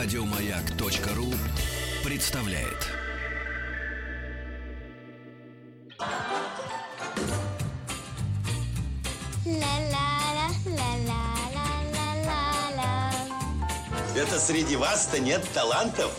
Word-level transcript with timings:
Радиомаяк.ру 0.00 1.26
представляет. 2.04 2.88
Это 14.14 14.38
среди 14.38 14.76
вас-то 14.76 15.18
нет 15.18 15.44
талантов? 15.52 16.12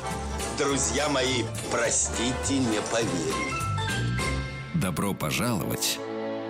Друзья 0.58 1.08
мои, 1.08 1.44
простите, 1.72 2.58
не 2.58 2.82
поверю. 2.92 3.56
Добро 4.74 5.14
пожаловать 5.14 5.98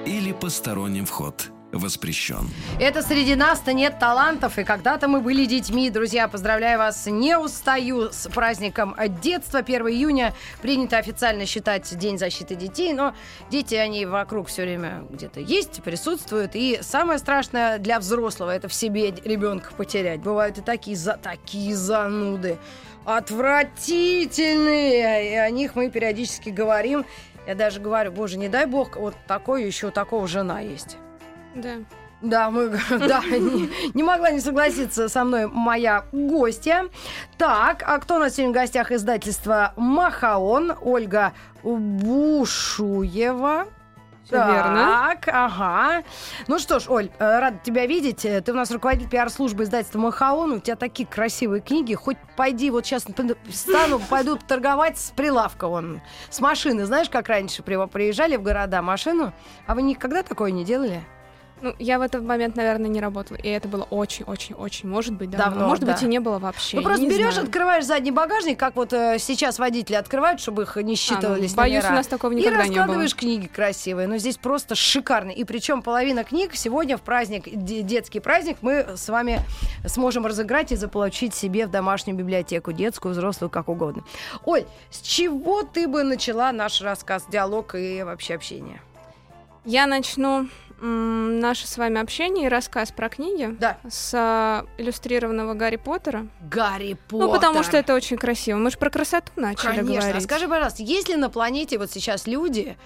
или 0.07 0.31
посторонним 0.31 1.05
вход 1.05 1.51
воспрещен. 1.71 2.49
Это 2.79 3.01
среди 3.01 3.35
нас-то 3.35 3.73
нет 3.73 3.99
талантов, 3.99 4.57
и 4.57 4.63
когда-то 4.63 5.07
мы 5.07 5.21
были 5.21 5.45
детьми. 5.45 5.89
Друзья, 5.89 6.27
поздравляю 6.27 6.79
вас, 6.79 7.05
не 7.05 7.37
устаю 7.37 8.11
с 8.11 8.27
праздником 8.29 8.95
детства. 9.21 9.59
1 9.59 9.87
июня 9.87 10.33
принято 10.61 10.97
официально 10.97 11.45
считать 11.45 11.97
День 11.97 12.17
защиты 12.17 12.55
детей, 12.55 12.93
но 12.93 13.13
дети, 13.51 13.75
они 13.75 14.05
вокруг 14.05 14.47
все 14.47 14.63
время 14.63 15.03
где-то 15.09 15.39
есть, 15.39 15.81
присутствуют. 15.83 16.55
И 16.55 16.79
самое 16.81 17.19
страшное 17.19 17.77
для 17.77 17.99
взрослого, 17.99 18.51
это 18.51 18.67
в 18.67 18.73
себе 18.73 19.11
ребенка 19.11 19.73
потерять. 19.75 20.21
Бывают 20.21 20.57
и 20.57 20.61
такие, 20.61 20.97
за, 20.97 21.19
такие 21.21 21.75
зануды 21.75 22.57
отвратительные. 23.05 25.31
И 25.31 25.35
о 25.35 25.49
них 25.49 25.75
мы 25.75 25.89
периодически 25.89 26.49
говорим. 26.49 27.05
Я 27.47 27.55
даже 27.55 27.79
говорю, 27.79 28.11
боже, 28.11 28.37
не 28.37 28.49
дай 28.49 28.67
бог, 28.67 28.95
вот 28.95 29.15
такой 29.27 29.65
еще 29.65 29.87
у 29.87 29.91
такого 29.91 30.27
жена 30.27 30.59
есть. 30.59 30.97
Да. 31.55 31.75
Да, 32.21 32.49
мы, 32.51 32.69
да, 32.89 33.21
не, 33.23 33.69
не 33.93 34.03
могла 34.03 34.31
не 34.31 34.41
согласиться 34.41 35.07
со 35.07 35.23
мной 35.23 35.47
моя 35.47 36.03
гостья. 36.11 36.89
Так, 37.37 37.81
а 37.87 37.97
кто 37.99 38.15
у 38.15 38.19
нас 38.19 38.33
сегодня 38.35 38.51
в 38.51 38.55
гостях 38.55 38.91
издательства 38.91 39.73
Махаон? 39.77 40.73
Ольга 40.81 41.31
Бушуева. 41.63 43.67
Верно. 44.31 45.09
Так, 45.15 45.27
ага. 45.33 46.03
Ну 46.47 46.59
что 46.59 46.79
ж, 46.79 46.87
Оль, 46.87 47.09
э, 47.17 47.39
рада 47.39 47.57
тебя 47.63 47.87
видеть. 47.87 48.25
Э, 48.25 48.41
Ты 48.41 48.51
у 48.51 48.55
нас 48.55 48.69
руководитель 48.69 49.09
пиар-службы 49.09 49.63
издательства 49.63 49.97
Махаон. 49.97 50.51
У 50.51 50.59
тебя 50.59 50.75
такие 50.75 51.07
красивые 51.07 51.61
книги. 51.61 51.95
Хоть 51.95 52.17
пойди, 52.35 52.69
вот 52.69 52.85
сейчас 52.85 53.07
встану, 53.49 53.99
пойду 54.07 54.37
торговать 54.37 54.99
с 54.99 55.09
прилавка 55.11 55.67
вон, 55.67 56.01
с 56.29 56.39
машины. 56.41 56.85
Знаешь, 56.85 57.09
как 57.09 57.27
раньше 57.27 57.63
при- 57.63 57.87
приезжали 57.87 58.35
в 58.35 58.43
города 58.43 58.83
машину? 58.83 59.33
А 59.65 59.73
вы 59.73 59.81
никогда 59.81 60.21
такое 60.21 60.51
не 60.51 60.63
делали? 60.63 61.01
Ну, 61.61 61.73
я 61.79 61.99
в 61.99 62.01
этот 62.01 62.23
момент, 62.23 62.55
наверное, 62.55 62.89
не 62.89 63.01
работала. 63.01 63.37
И 63.37 63.47
это 63.49 63.67
было 63.67 63.83
очень-очень-очень, 63.83 64.87
может 64.87 65.13
быть, 65.13 65.29
давно. 65.29 65.45
Давно, 65.51 65.67
может 65.67 65.83
да. 65.85 65.93
быть, 65.93 66.03
и 66.03 66.05
не 66.07 66.19
было 66.19 66.39
вообще. 66.39 66.77
Ну, 66.77 66.83
просто 66.83 67.05
берешь, 67.05 67.33
знаю. 67.33 67.47
открываешь 67.47 67.85
задний 67.85 68.11
багажник, 68.11 68.57
как 68.57 68.75
вот 68.75 68.93
э, 68.93 69.17
сейчас 69.19 69.59
водители 69.59 69.95
открывают, 69.95 70.39
чтобы 70.39 70.63
их 70.63 70.75
не 70.77 70.95
считывались 70.95 71.51
А, 71.53 71.55
ну, 71.55 71.61
боюсь, 71.63 71.83
номера. 71.83 71.91
у 71.93 71.95
нас 71.97 72.07
такого 72.07 72.31
И 72.31 72.35
никогда 72.35 72.63
не 72.63 72.69
было. 72.69 72.77
раскладываешь 72.79 73.15
книги 73.15 73.47
красивые. 73.47 74.07
Но 74.07 74.17
здесь 74.17 74.37
просто 74.37 74.75
шикарно. 74.75 75.31
И 75.31 75.43
причем 75.43 75.81
половина 75.81 76.23
книг 76.23 76.51
сегодня 76.55 76.97
в 76.97 77.01
праздник, 77.01 77.43
де- 77.45 77.81
детский 77.81 78.19
праздник, 78.19 78.57
мы 78.61 78.85
с 78.95 79.09
вами 79.09 79.41
сможем 79.85 80.25
разыграть 80.25 80.71
и 80.71 80.75
заполучить 80.75 81.33
себе 81.35 81.67
в 81.67 81.71
домашнюю 81.71 82.17
библиотеку, 82.17 82.71
детскую, 82.71 83.13
взрослую, 83.13 83.49
как 83.49 83.67
угодно. 83.69 84.03
Оль, 84.45 84.65
с 84.91 84.99
чего 85.01 85.63
ты 85.63 85.87
бы 85.87 86.03
начала 86.03 86.51
наш 86.51 86.81
рассказ, 86.81 87.25
диалог 87.29 87.75
и 87.75 88.03
вообще 88.03 88.35
общение? 88.35 88.81
Я 89.65 89.85
начну 89.87 90.47
наше 90.81 91.67
с 91.67 91.77
вами 91.77 91.99
общение 92.01 92.45
и 92.45 92.49
рассказ 92.49 92.91
про 92.91 93.09
книги 93.09 93.55
Да. 93.59 93.77
с 93.89 94.11
а, 94.15 94.65
иллюстрированного 94.77 95.53
Гарри 95.53 95.75
Поттера. 95.77 96.27
Гарри 96.49 96.97
Поттер. 97.07 97.27
Ну, 97.27 97.31
потому 97.33 97.63
что 97.63 97.77
это 97.77 97.93
очень 97.93 98.17
красиво. 98.17 98.57
Мы 98.57 98.71
же 98.71 98.77
про 98.77 98.89
красоту 98.89 99.31
начали 99.35 99.75
Конечно. 99.77 100.01
Говорить. 100.01 100.23
скажи, 100.23 100.47
пожалуйста, 100.47 100.83
есть 100.83 101.09
ли 101.09 101.15
на 101.15 101.29
планете 101.29 101.77
вот 101.77 101.91
сейчас 101.91 102.27
люди, 102.27 102.77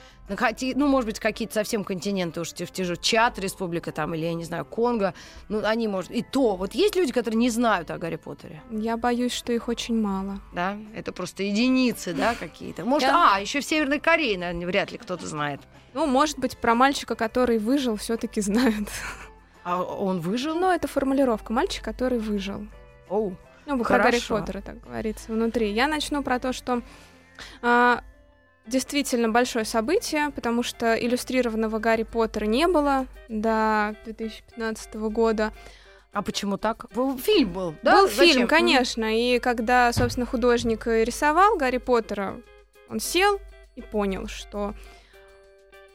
ну, 0.76 0.88
может 0.88 1.06
быть, 1.08 1.20
какие-то 1.20 1.54
совсем 1.54 1.84
континенты 1.84 2.42
уж 2.42 2.50
в 2.54 2.72
те 2.72 2.84
же 2.84 2.96
Чад, 2.98 3.38
Республика 3.40 3.92
там, 3.92 4.14
или, 4.16 4.26
я 4.26 4.34
не 4.34 4.46
знаю, 4.46 4.66
Конго, 4.66 5.14
ну, 5.50 5.62
они, 5.66 5.88
может, 5.88 6.12
и 6.12 6.24
то. 6.24 6.56
Вот 6.56 6.74
есть 6.74 6.96
люди, 6.96 7.12
которые 7.12 7.38
не 7.38 7.50
знают 7.50 7.92
о 7.92 7.98
Гарри 7.98 8.16
Поттере, 8.16 8.62
Я 8.72 8.98
боюсь, 8.98 9.34
что 9.34 9.52
их 9.54 9.68
очень 9.68 10.00
мало. 10.02 10.40
да? 10.54 10.78
Это 10.96 11.12
просто 11.12 11.44
единицы, 11.44 12.14
да, 12.14 12.36
какие-то. 12.36 12.86
Может, 12.86 13.10
а, 13.12 13.40
еще 13.40 13.60
в 13.60 13.66
Северной 13.66 14.00
Корее, 14.00 14.38
наверное, 14.38 14.66
вряд 14.68 14.92
ли 14.92 14.98
кто-то 14.98 15.28
знает. 15.28 15.60
Ну, 15.94 16.06
может 16.08 16.40
быть, 16.40 16.58
про 16.58 16.76
мальчика, 16.76 17.16
который 17.16 17.58
выжил, 17.60 17.96
все-таки 17.96 18.42
знают. 18.42 18.90
А 19.64 19.82
он 19.82 20.20
выжил? 20.20 20.56
Но 20.56 20.74
это 20.74 20.88
формулировка. 20.88 21.54
Мальчик, 21.54 21.84
который 21.84 22.20
выжил. 22.20 22.68
Оу. 23.10 23.36
Ну, 23.66 23.82
про 23.84 23.98
Гарри. 24.00 24.20
Поттера, 24.28 24.62
так 24.62 24.82
говорится, 24.82 25.32
внутри. 25.32 25.72
Я 25.72 25.88
начну 25.88 26.22
про 26.22 26.38
то, 26.40 26.52
что 26.52 26.82
а, 27.62 28.02
действительно 28.66 29.30
большое 29.30 29.64
событие, 29.66 30.32
потому 30.32 30.64
что 30.64 30.96
иллюстрированного 30.96 31.80
Гарри 31.80 32.04
Поттера 32.04 32.46
не 32.46 32.68
было 32.68 33.06
до 33.30 33.96
2015 34.06 34.96
года. 34.96 35.54
А 36.12 36.22
почему 36.22 36.58
так? 36.58 36.86
В- 36.94 37.18
Фильм 37.20 37.54
был, 37.54 37.76
да? 37.84 38.02
Был 38.02 38.08
Зачем? 38.10 38.26
фильм, 38.34 38.48
конечно, 38.48 39.06
и 39.18 39.40
когда, 39.40 39.92
собственно, 39.94 40.26
художник 40.26 40.86
рисовал 40.86 41.58
Гарри 41.58 41.78
Поттера, 41.78 42.40
он 42.90 43.00
сел 43.00 43.40
и 43.76 43.82
понял, 43.82 44.28
что 44.28 44.76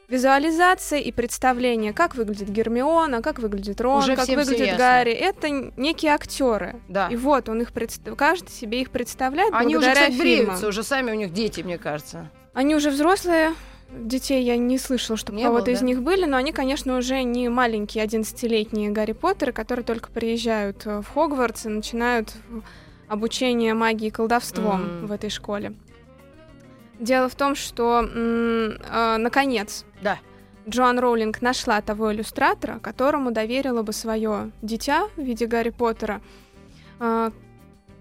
визуализация 0.08 0.98
и 1.00 1.12
представление, 1.12 1.92
как 1.92 2.14
выглядит 2.14 2.48
Гермиона, 2.48 3.22
как 3.22 3.38
выглядит 3.38 3.80
Рон, 3.80 3.98
Уже 3.98 4.16
как 4.16 4.26
выглядит 4.28 4.58
ясно. 4.66 4.78
Гарри, 4.78 5.12
это 5.12 5.48
некие 5.76 6.12
актеры. 6.12 6.76
Да. 6.88 7.08
И 7.08 7.16
вот 7.16 7.48
он 7.48 7.60
их 7.62 7.72
представ... 7.72 8.16
каждый 8.16 8.50
себе 8.50 8.80
их 8.80 8.90
представляет 8.90 9.52
Они 9.54 9.76
уже, 9.76 9.92
кстати, 9.92 10.12
фильмам. 10.12 10.46
бреются, 10.46 10.68
уже 10.68 10.82
сами 10.82 11.10
у 11.12 11.14
них 11.14 11.32
дети, 11.32 11.60
мне 11.60 11.78
кажется. 11.78 12.30
Они 12.54 12.74
уже 12.74 12.90
взрослые. 12.90 13.54
Детей 13.90 14.42
я 14.44 14.58
не 14.58 14.76
слышала, 14.76 15.16
чтобы 15.16 15.38
Не 15.38 15.44
кого-то 15.44 15.66
было, 15.66 15.74
из 15.74 15.80
да? 15.80 15.86
них 15.86 16.02
были, 16.02 16.26
но 16.26 16.36
они, 16.36 16.52
конечно, 16.52 16.98
уже 16.98 17.22
не 17.22 17.48
маленькие 17.48 18.04
11-летние 18.04 18.90
Гарри 18.90 19.12
Поттеры, 19.12 19.52
которые 19.52 19.82
только 19.82 20.10
приезжают 20.10 20.82
э, 20.84 21.00
в 21.00 21.06
Хогвартс 21.14 21.64
и 21.64 21.68
начинают 21.70 22.34
в- 22.50 22.62
обучение 23.08 23.72
магии 23.72 24.08
и 24.08 24.10
колдовством 24.10 24.82
М. 25.00 25.06
в 25.06 25.12
этой 25.12 25.30
школе. 25.30 25.72
Дело 26.98 27.28
в 27.28 27.34
том, 27.34 27.54
что, 27.54 28.02
э, 28.02 29.16
наконец, 29.18 29.84
Да. 30.02 30.18
Джоан 30.68 30.98
Роулинг 30.98 31.40
нашла 31.40 31.80
того 31.80 32.12
иллюстратора, 32.12 32.78
которому 32.80 33.30
доверила 33.30 33.82
бы 33.82 33.92
свое 33.92 34.50
дитя 34.60 35.08
в 35.16 35.22
виде 35.22 35.46
Гарри 35.46 35.70
Поттера. 35.70 36.20
А, 37.00 37.30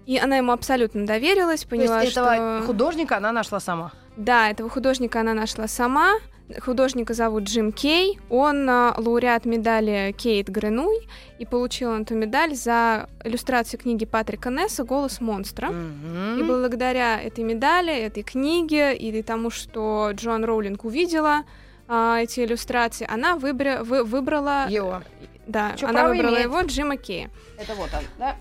И 0.06 0.18
она 0.18 0.36
ему 0.36 0.52
абсолютно 0.52 1.06
доверилась, 1.06 1.64
поняла, 1.64 1.98
То 1.98 2.04
есть 2.04 2.16
этого 2.16 2.58
что... 2.58 2.66
художника 2.66 3.16
она 3.18 3.30
нашла 3.30 3.60
сама. 3.60 3.92
Да, 4.16 4.48
этого 4.50 4.68
художника 4.70 5.20
она 5.20 5.34
нашла 5.34 5.68
сама. 5.68 6.14
Художника 6.60 7.12
зовут 7.14 7.44
Джим 7.44 7.72
Кей. 7.72 8.18
Он 8.30 8.68
а, 8.70 8.94
лауреат 8.96 9.44
медали 9.44 10.14
Кейт 10.16 10.48
Гренуй 10.48 11.06
и 11.38 11.44
получил 11.44 11.90
он 11.90 12.02
эту 12.02 12.14
медаль 12.14 12.54
за 12.54 13.08
иллюстрацию 13.22 13.78
книги 13.78 14.04
Патрика 14.06 14.48
Несса 14.50 14.84
«Голос 14.84 15.20
монстра». 15.20 15.68
Мгм. 15.68 16.40
И 16.40 16.42
благодаря 16.42 17.20
этой 17.20 17.44
медали, 17.44 17.94
этой 17.94 18.22
книге 18.22 18.96
и 18.96 19.22
тому, 19.22 19.50
что 19.50 20.10
Джоан 20.14 20.44
Роулинг 20.44 20.84
увидела 20.84 21.42
а, 21.86 22.18
эти 22.20 22.40
иллюстрации, 22.40 23.06
она 23.10 23.36
выбра- 23.36 23.82
вы- 23.82 24.04
выбрала... 24.04 24.66
Его. 24.68 25.02
Да, 25.46 25.72
Чё, 25.76 25.88
она 25.88 26.08
выбрала 26.08 26.34
имеет. 26.34 26.44
его, 26.44 26.60
Джима 26.62 26.96
Кея. 26.98 27.30
Это 27.58 27.74
вот 27.74 27.88
он, 27.94 28.04
да? 28.18 28.36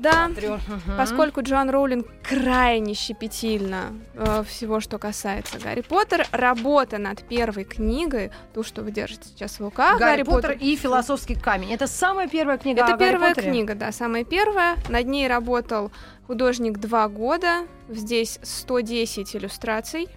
Да, 0.00 0.26
Смотрю. 0.26 0.58
Поскольку 0.96 1.42
Джоан 1.42 1.68
Роулинг 1.68 2.06
крайне 2.22 2.94
щепетильна 2.94 3.92
э, 4.14 4.42
всего, 4.48 4.80
что 4.80 4.98
касается 4.98 5.58
Гарри 5.58 5.82
Поттера, 5.82 6.24
работа 6.32 6.96
над 6.96 7.22
первой 7.22 7.64
книгой, 7.64 8.30
ту, 8.54 8.62
что 8.62 8.80
вы 8.82 8.92
держите 8.92 9.28
сейчас 9.28 9.56
в 9.58 9.60
руках, 9.60 9.98
Гарри, 9.98 10.22
Поттер 10.22 10.52
и 10.52 10.74
философский 10.74 11.34
камень. 11.34 11.72
Это 11.74 11.86
самая 11.86 12.28
первая 12.28 12.56
книга 12.56 12.80
Это 12.82 12.96
Гарри 12.96 13.10
первая 13.10 13.34
Поттере? 13.34 13.50
книга, 13.50 13.74
да, 13.74 13.92
самая 13.92 14.24
первая. 14.24 14.76
Над 14.88 15.06
ней 15.06 15.28
работал 15.28 15.92
художник 16.26 16.78
два 16.78 17.06
года. 17.08 17.66
Здесь 17.90 18.38
110 18.42 19.36
иллюстраций. 19.36 20.08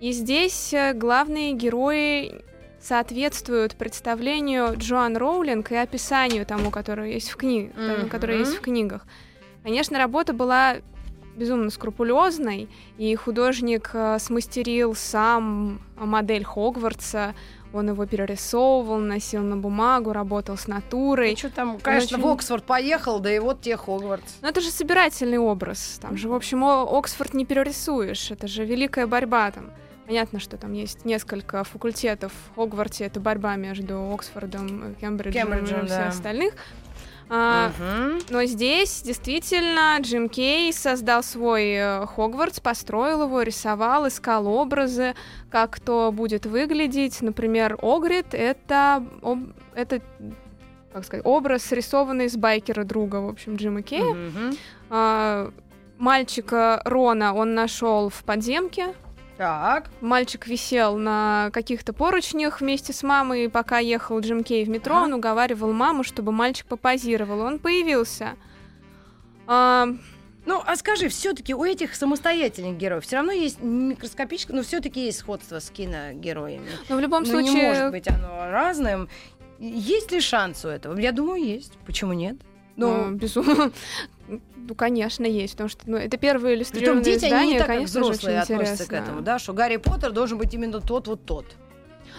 И 0.00 0.12
здесь 0.12 0.72
э, 0.72 0.94
главные 0.94 1.52
герои 1.52 2.42
соответствуют 2.80 3.76
представлению 3.76 4.74
Джоан 4.76 5.16
Роулинг 5.16 5.70
и 5.72 5.76
описанию 5.76 6.46
тому, 6.46 6.70
которое 6.70 7.12
есть 7.12 7.30
в, 7.30 7.36
кни... 7.36 7.70
Мгм. 7.76 8.08
которое 8.08 8.38
есть 8.38 8.56
в 8.56 8.60
книгах. 8.60 9.06
Конечно, 9.62 9.98
работа 9.98 10.32
была 10.32 10.76
безумно 11.36 11.70
скрупулезной, 11.70 12.68
и 12.98 13.14
художник 13.14 13.90
э, 13.92 14.18
смастерил 14.18 14.94
сам 14.94 15.80
модель 15.96 16.44
Хогвартса, 16.44 17.34
он 17.72 17.88
его 17.88 18.04
перерисовывал, 18.04 18.98
носил 18.98 19.42
на 19.42 19.56
бумагу, 19.56 20.12
работал 20.12 20.56
с 20.56 20.66
натурой. 20.66 21.36
Что 21.36 21.50
там, 21.50 21.78
конечно, 21.78 22.18
очень- 22.18 22.26
в 22.26 22.32
Оксфорд 22.32 22.64
поехал, 22.64 23.20
да 23.20 23.32
и 23.32 23.38
вот 23.38 23.60
тебе 23.60 23.76
Хогвартс. 23.76 24.34
Но 24.42 24.48
это 24.48 24.60
же 24.60 24.70
собирательный 24.70 25.38
образ. 25.38 25.98
Там 26.02 26.16
же, 26.16 26.28
в 26.28 26.34
общем, 26.34 26.64
Оксфорд 26.64 27.32
не 27.32 27.44
перерисуешь. 27.46 28.30
Это 28.30 28.48
же 28.48 28.64
великая 28.64 29.06
борьба 29.06 29.50
там. 29.52 29.70
Понятно, 30.10 30.40
что 30.40 30.56
там 30.56 30.72
есть 30.72 31.04
несколько 31.04 31.62
факультетов 31.62 32.32
в 32.32 32.56
Хогвартсе. 32.56 33.04
Это 33.04 33.20
борьба 33.20 33.54
между 33.54 34.12
Оксфордом, 34.12 34.96
Кембриджем, 35.00 35.42
Кембриджем, 35.42 35.84
и 35.84 35.86
всех 35.86 35.98
да. 35.98 36.08
остальных. 36.08 36.54
А, 37.28 37.70
Мгм. 37.78 38.18
Но 38.28 38.44
здесь 38.44 39.02
действительно 39.02 39.96
Джим 40.00 40.28
Кей 40.28 40.72
создал 40.72 41.22
свой 41.22 41.74
э, 41.74 42.06
Хогвартс, 42.06 42.58
построил 42.58 43.22
его, 43.22 43.42
рисовал, 43.42 44.08
искал 44.08 44.48
образы, 44.48 45.14
как 45.48 45.78
то 45.78 46.10
будет 46.12 46.44
выглядеть. 46.44 47.22
Например, 47.22 47.78
Огрид— 47.80 48.26
это, 48.32 49.04
об- 49.22 49.52
это 49.76 50.00
как 50.92 51.04
сказать, 51.04 51.24
образ, 51.24 51.62
срисованный 51.62 52.28
с 52.28 52.36
байкера 52.36 52.82
друга, 52.82 53.18
в 53.20 53.28
общем, 53.28 53.54
Джима 53.54 53.82
Кея. 53.82 54.12
Мгм. 54.12 54.56
А, 54.88 55.52
мальчика 55.98 56.82
Рона 56.84 57.32
он 57.32 57.54
нашел 57.54 58.08
в 58.08 58.24
подземке. 58.24 58.88
Так. 59.40 59.88
Мальчик 60.02 60.46
висел 60.46 60.98
на 60.98 61.48
каких-то 61.54 61.94
поручнях 61.94 62.60
вместе 62.60 62.92
с 62.92 63.02
мамой, 63.02 63.46
и 63.46 63.48
пока 63.48 63.78
ехал 63.78 64.20
Джим 64.20 64.44
Кей 64.44 64.66
в 64.66 64.68
метро, 64.68 64.96
Ага. 64.96 65.04
он 65.06 65.14
уговаривал 65.14 65.72
маму, 65.72 66.04
чтобы 66.04 66.30
мальчик 66.30 66.66
попозировал. 66.66 67.40
Он 67.40 67.58
появился. 67.58 68.36
А, 69.46 69.86
Ну, 70.44 70.62
а 70.66 70.76
скажи, 70.76 71.08
все-таки 71.08 71.54
у 71.54 71.64
этих 71.64 71.94
самостоятельных 71.94 72.76
героев 72.76 73.04
все 73.06 73.16
равно 73.16 73.32
есть 73.32 73.62
микроскопическое, 73.62 74.54
но 74.54 74.62
все-таки 74.62 75.06
есть 75.06 75.20
сходство 75.20 75.58
с 75.58 75.70
киногероями. 75.70 76.68
но 76.90 76.96
в 76.96 77.00
любом 77.00 77.22
Ну, 77.22 77.30
случае, 77.30 77.54
не 77.54 77.62
может 77.62 77.90
быть 77.92 78.08
оно 78.08 78.50
разным. 78.50 79.08
Есть 79.58 80.12
ли 80.12 80.20
шанс 80.20 80.66
у 80.66 80.68
этого? 80.68 80.98
Я 80.98 81.12
думаю, 81.12 81.42
есть. 81.42 81.72
Почему 81.86 82.12
нет? 82.12 82.36
ну, 82.76 83.06
Ну, 83.06 83.14
безумно. 83.16 83.72
Ну, 84.56 84.74
конечно, 84.74 85.24
есть, 85.24 85.54
потому 85.54 85.68
что 85.68 85.82
ну, 85.90 85.96
это 85.96 86.16
первое 86.16 86.40
притом 86.56 86.58
иллюстрированное 86.58 87.04
дети, 87.04 87.24
они 87.24 87.26
издание, 87.28 87.52
не 87.54 87.58
так, 87.58 87.66
конечно 87.66 88.00
взрослые 88.00 88.40
очень 88.42 88.52
относятся 88.54 88.84
к 88.84 88.86
интересно. 88.86 89.04
этому, 89.04 89.20
да, 89.22 89.38
что 89.38 89.52
Гарри 89.52 89.76
Поттер 89.78 90.12
должен 90.12 90.38
быть 90.38 90.54
именно 90.54 90.80
тот 90.80 91.08
вот 91.08 91.24
тот. 91.24 91.46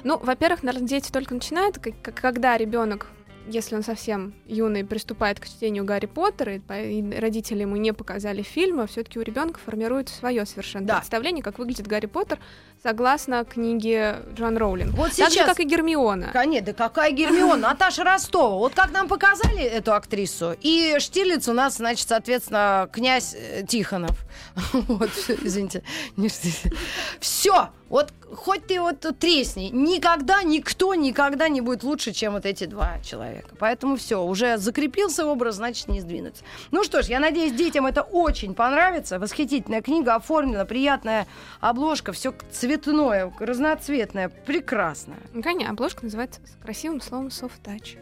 Ну, 0.04 0.18
во-первых, 0.18 0.64
наверное, 0.64 0.88
дети 0.88 1.12
только 1.12 1.34
начинают, 1.34 1.78
как- 1.80 2.14
когда 2.16 2.58
ребенок, 2.58 3.08
если 3.48 3.76
он 3.76 3.84
совсем 3.84 4.34
юный, 4.46 4.84
приступает 4.86 5.40
к 5.40 5.46
чтению 5.48 5.84
Гарри 5.86 6.06
Поттера, 6.08 6.56
и, 6.56 6.60
по- 6.60 6.80
и 6.82 7.02
родители 7.20 7.62
ему 7.62 7.76
не 7.78 7.94
показали 7.94 8.42
фильма, 8.42 8.86
все-таки 8.88 9.18
у 9.20 9.22
ребенка 9.22 9.60
формируется 9.60 10.16
свое 10.16 10.46
совершенно 10.46 10.88
Да. 10.88 10.98
представление, 10.98 11.44
как 11.44 11.58
выглядит 11.60 11.88
Гарри 11.88 12.06
Поттер, 12.08 12.40
согласно 12.84 13.46
книге 13.46 14.24
Джоан 14.36 14.58
Роулинг. 14.58 14.94
Вот 14.96 15.12
Так 15.12 15.30
же, 15.30 15.36
сейчас... 15.36 15.48
как 15.48 15.60
и 15.60 15.64
Гермиона. 15.64 16.30
Конечно, 16.34 16.68
да 16.68 16.74
какая 16.74 17.12
Гермиона? 17.12 17.70
Наташа 17.70 18.04
Ростова. 18.04 18.56
Вот 18.58 18.74
как 18.74 18.92
нам 18.92 19.08
показали 19.08 19.62
эту 19.62 19.94
актрису. 19.94 20.56
И 20.62 20.96
Штирлиц 21.00 21.48
у 21.48 21.54
нас, 21.54 21.78
значит, 21.78 22.08
соответственно, 22.08 22.90
князь 22.92 23.36
э, 23.36 23.64
Тихонов. 23.68 24.18
Вот, 24.74 25.10
извините. 25.42 25.84
Все. 27.20 27.70
Вот 27.90 28.14
хоть 28.34 28.68
ты 28.68 28.80
вот 28.80 29.06
тресни. 29.20 29.70
Никогда 29.74 30.44
никто 30.44 30.96
никогда 30.96 31.50
не 31.50 31.60
будет 31.60 31.84
лучше, 31.84 32.14
чем 32.14 32.34
вот 32.34 32.46
эти 32.46 32.64
два 32.64 33.00
человека. 33.04 33.50
Поэтому 33.60 33.98
все, 33.98 34.24
уже 34.24 34.58
закрепился 34.58 35.26
образ, 35.26 35.56
значит, 35.56 35.90
не 35.90 36.00
сдвинуться. 36.00 36.44
Ну 36.72 36.84
что 36.84 37.02
ж, 37.02 37.08
я 37.08 37.20
надеюсь, 37.20 37.52
детям 37.52 37.86
это 37.86 38.02
очень 38.02 38.54
понравится. 38.54 39.20
Восхитительная 39.20 39.82
книга, 39.82 40.16
оформлена, 40.16 40.64
приятная 40.64 41.28
обложка, 41.60 42.14
все 42.14 42.34
цветное, 42.72 43.34
разноцветное, 43.40 44.30
прекрасное. 44.30 45.20
Конечно, 45.44 45.72
обложка 45.72 46.06
называется 46.06 46.40
с 46.46 46.64
красивым 46.64 47.02
словом 47.02 47.28
soft 47.28 47.62
touch. 47.64 47.98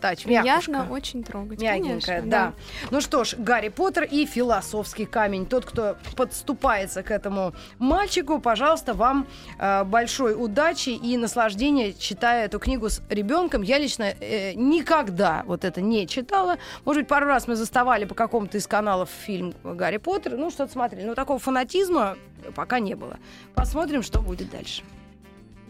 Touch, 0.00 0.24
Приятно 0.24 0.86
очень 0.90 1.22
трогать. 1.22 1.60
Мягенькая, 1.60 2.20
конечно, 2.20 2.30
да. 2.30 2.52
Ну 2.90 3.00
что 3.00 3.24
ж, 3.24 3.34
Гарри 3.38 3.68
Поттер 3.68 4.04
и 4.04 4.26
философский 4.26 5.06
камень. 5.06 5.46
Тот, 5.46 5.64
кто 5.64 5.96
подступается 6.16 7.02
к 7.02 7.10
этому 7.10 7.54
мальчику, 7.78 8.40
пожалуйста, 8.40 8.94
вам 8.94 9.26
э, 9.58 9.84
большой 9.84 10.34
удачи 10.34 10.90
и 10.90 11.16
наслаждения, 11.16 11.92
читая 11.92 12.46
эту 12.46 12.58
книгу 12.58 12.88
с 12.88 13.02
ребенком. 13.08 13.62
Я 13.62 13.78
лично 13.78 14.14
э, 14.20 14.54
никогда 14.54 15.42
вот 15.46 15.64
это 15.64 15.80
не 15.80 16.06
читала. 16.06 16.58
Может 16.84 17.02
быть, 17.02 17.08
пару 17.08 17.26
раз 17.26 17.46
мы 17.48 17.56
заставали 17.56 18.04
по 18.04 18.14
какому-то 18.14 18.58
из 18.58 18.66
каналов 18.66 19.10
фильм 19.10 19.54
Гарри 19.64 19.98
Поттер, 19.98 20.36
ну 20.36 20.50
что-то 20.50 20.72
смотрели. 20.72 21.06
Но 21.06 21.14
такого 21.14 21.38
фанатизма 21.38 22.16
пока 22.54 22.80
не 22.80 22.94
было. 22.94 23.18
Посмотрим, 23.54 24.02
что 24.02 24.20
будет 24.20 24.50
дальше. 24.50 24.82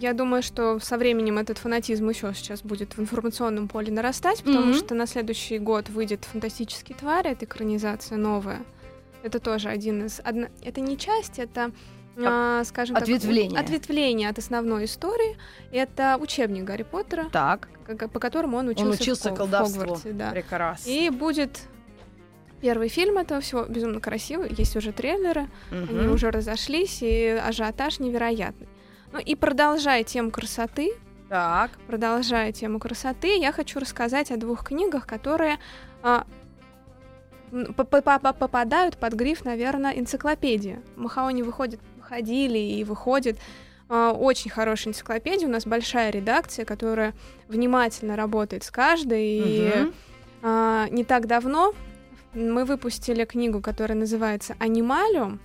Я 0.02 0.14
думаю, 0.14 0.42
что 0.42 0.80
со 0.80 0.98
временем 0.98 1.38
этот 1.38 1.58
фанатизм 1.58 2.08
еще 2.08 2.34
сейчас 2.34 2.62
будет 2.62 2.96
в 2.96 3.00
информационном 3.00 3.68
поле 3.68 3.92
нарастать, 3.92 4.42
потому 4.42 4.66
Мгм. 4.66 4.74
что 4.74 4.94
на 4.96 5.06
следующий 5.06 5.60
год 5.60 5.90
выйдет 5.90 6.24
«Фантастические 6.24 6.98
твари», 6.98 7.30
это 7.30 7.44
экранизация 7.44 8.18
новая. 8.18 8.64
Это 9.22 9.38
тоже 9.38 9.68
один 9.68 10.06
из... 10.06 10.20
одна- 10.24 10.48
Это 10.60 10.80
не 10.80 10.98
часть, 10.98 11.38
это, 11.38 11.70
а, 12.18 12.64
скажем 12.64 12.96
ответвление. 12.96 13.56
так... 13.56 13.62
Ответвление 13.64 14.28
от 14.28 14.38
основной 14.38 14.86
истории. 14.86 15.36
Это 15.70 16.18
учебник 16.20 16.64
Гарри 16.64 16.82
Поттера, 16.82 17.26
Так, 17.30 17.68
как- 17.86 18.10
по 18.10 18.18
которому 18.18 18.56
он 18.56 18.66
учился, 18.70 18.84
он 18.90 18.96
в 18.96 19.00
учился 19.00 19.30
в 19.30 19.34
колдовству. 19.36 19.80
Хогвартсе, 19.82 20.12
да. 20.14 20.30
Прекрасно. 20.32 20.90
И 20.90 21.10
будет 21.10 21.60
первый 22.60 22.88
фильм 22.88 23.18
этого 23.18 23.40
всего, 23.40 23.62
безумно 23.66 24.00
красивый, 24.00 24.50
есть 24.58 24.74
уже 24.74 24.90
трейлеры, 24.90 25.46
Мгм. 25.70 25.96
они 26.00 26.08
уже 26.08 26.32
разошлись, 26.32 26.98
и 27.02 27.28
ажиотаж 27.28 28.00
невероятный. 28.00 28.66
Ну 29.12 29.18
и 29.18 29.34
продолжая 29.34 30.04
тему 30.04 30.30
красоты, 30.30 30.92
Так. 31.28 31.70
продолжая 31.86 32.52
тему 32.52 32.78
красоты, 32.78 33.36
я 33.38 33.52
хочу 33.52 33.78
рассказать 33.78 34.30
о 34.30 34.36
двух 34.36 34.64
книгах, 34.64 35.06
которые 35.06 35.58
а, 36.02 36.26
попадают 37.76 38.96
под 38.96 39.12
гриф, 39.12 39.44
наверное, 39.44 39.92
энциклопедия. 39.92 40.82
Махаони 40.96 41.42
выходит, 41.42 41.80
выходили 41.98 42.58
и 42.58 42.82
выходит 42.84 43.38
а, 43.88 44.12
очень 44.12 44.50
хорошая 44.50 44.92
энциклопедия. 44.94 45.46
У 45.46 45.50
нас 45.50 45.66
большая 45.66 46.10
редакция, 46.10 46.64
которая 46.64 47.12
внимательно 47.48 48.16
работает 48.16 48.64
с 48.64 48.70
каждой. 48.70 49.24
И 49.24 49.68
Мгм. 49.74 49.94
а, 50.42 50.88
не 50.90 51.04
так 51.04 51.26
давно 51.26 51.74
мы 52.32 52.64
выпустили 52.64 53.26
книгу, 53.26 53.60
которая 53.60 53.98
называется 53.98 54.56
«Анималиум». 54.58 55.38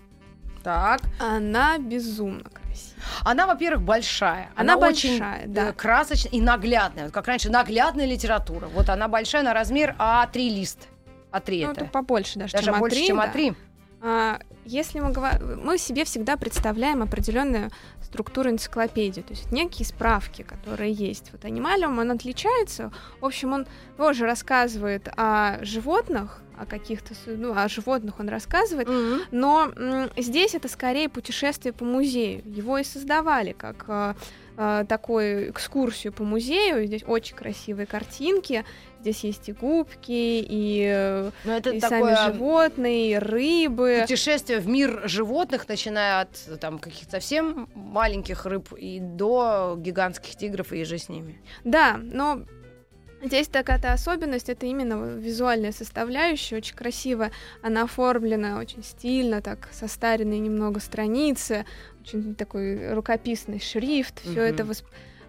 Так. 0.67 0.99
Она 1.17 1.77
безумно 1.77 2.43
красивая. 2.43 3.01
Она, 3.23 3.47
во-первых, 3.47 3.83
большая. 3.83 4.49
Она 4.53 4.75
очень 4.75 5.17
большая, 5.17 5.45
э, 5.45 5.47
да. 5.47 5.71
красочная 5.71 6.31
и 6.33 6.41
наглядная. 6.41 7.05
Вот 7.05 7.13
как 7.13 7.25
раньше, 7.25 7.49
наглядная 7.49 8.05
литература. 8.05 8.67
Вот 8.67 8.89
она 8.89 9.07
большая 9.07 9.43
на 9.43 9.53
размер 9.53 9.95
А3 9.97 10.49
лист. 10.49 10.89
А3 11.31 11.65
Ну, 11.67 11.71
это. 11.71 11.85
побольше 11.85 12.37
даже, 12.37 12.51
Даже 12.51 12.65
чем 12.65 12.79
больше, 12.79 12.97
А3, 12.97 13.07
чем 13.07 13.15
да. 13.15 13.31
А3. 13.31 13.55
А, 14.01 14.39
если 14.65 14.99
мы 14.99 15.13
говорим, 15.13 15.61
мы 15.63 15.77
себе 15.77 16.03
всегда 16.03 16.35
представляем 16.35 17.01
определенную 17.01 17.71
структуру 18.01 18.49
энциклопедии, 18.49 19.21
то 19.21 19.31
есть 19.33 19.49
некие 19.53 19.85
справки, 19.85 20.41
которые 20.41 20.91
есть. 20.91 21.31
Вот 21.31 21.45
анималиум, 21.45 21.97
он 21.97 22.11
отличается. 22.11 22.91
В 23.21 23.25
общем, 23.25 23.53
он 23.53 23.67
тоже 23.95 24.25
рассказывает 24.25 25.07
о 25.15 25.63
животных, 25.63 26.41
о 26.57 26.65
каких-то, 26.65 27.13
ну, 27.25 27.53
о 27.55 27.67
животных 27.67 28.19
он 28.19 28.29
рассказывает, 28.29 28.87
Мгм. 28.87 29.21
но 29.31 29.71
м, 29.75 30.09
здесь 30.17 30.55
это 30.55 30.67
скорее 30.67 31.09
путешествие 31.09 31.73
по 31.73 31.85
музею. 31.85 32.41
Его 32.45 32.77
и 32.77 32.83
создавали 32.83 33.51
как 33.53 33.85
э, 33.87 34.13
э, 34.57 34.85
такую 34.89 35.51
экскурсию 35.51 36.11
по 36.13 36.23
музею. 36.23 36.85
Здесь 36.87 37.03
очень 37.07 37.35
красивые 37.35 37.85
картинки. 37.85 38.65
Здесь 39.01 39.23
есть 39.23 39.47
и 39.47 39.53
губки, 39.53 40.07
и, 40.09 41.29
Ну, 41.45 41.51
это 41.51 41.69
и 41.69 41.79
такое 41.79 42.15
сами 42.15 42.33
животные, 42.33 43.11
и 43.11 43.15
рыбы. 43.17 43.99
путешествие 44.01 44.59
в 44.59 44.67
мир 44.67 45.03
животных, 45.05 45.67
начиная 45.69 46.21
от 46.21 46.59
там, 46.59 46.79
каких-то 46.79 47.11
совсем 47.11 47.69
маленьких 47.75 48.45
рыб 48.47 48.73
и 48.73 48.99
до 48.99 49.75
гигантских 49.77 50.35
тигров 50.35 50.73
и 50.73 50.83
же 50.83 50.97
с 50.97 51.07
ними. 51.09 51.39
Да, 51.63 51.97
но 52.01 52.41
здесь 53.21 53.47
такая-то 53.47 53.93
особенность, 53.93 54.49
это 54.49 54.65
именно 54.65 55.15
визуальная 55.17 55.71
составляющая, 55.71 56.57
очень 56.57 56.75
красиво. 56.75 57.31
Она 57.61 57.83
оформлена 57.83 58.59
очень 58.59 58.83
стильно, 58.83 59.41
так 59.41 59.69
состаренные 59.71 60.39
немного 60.39 60.79
страницы, 60.79 61.65
очень 62.01 62.35
такой 62.35 62.93
рукописный 62.93 63.59
шрифт, 63.59 64.19
все 64.21 64.31
Мгм. 64.31 64.39
это 64.39 64.63
восп- 64.63 64.85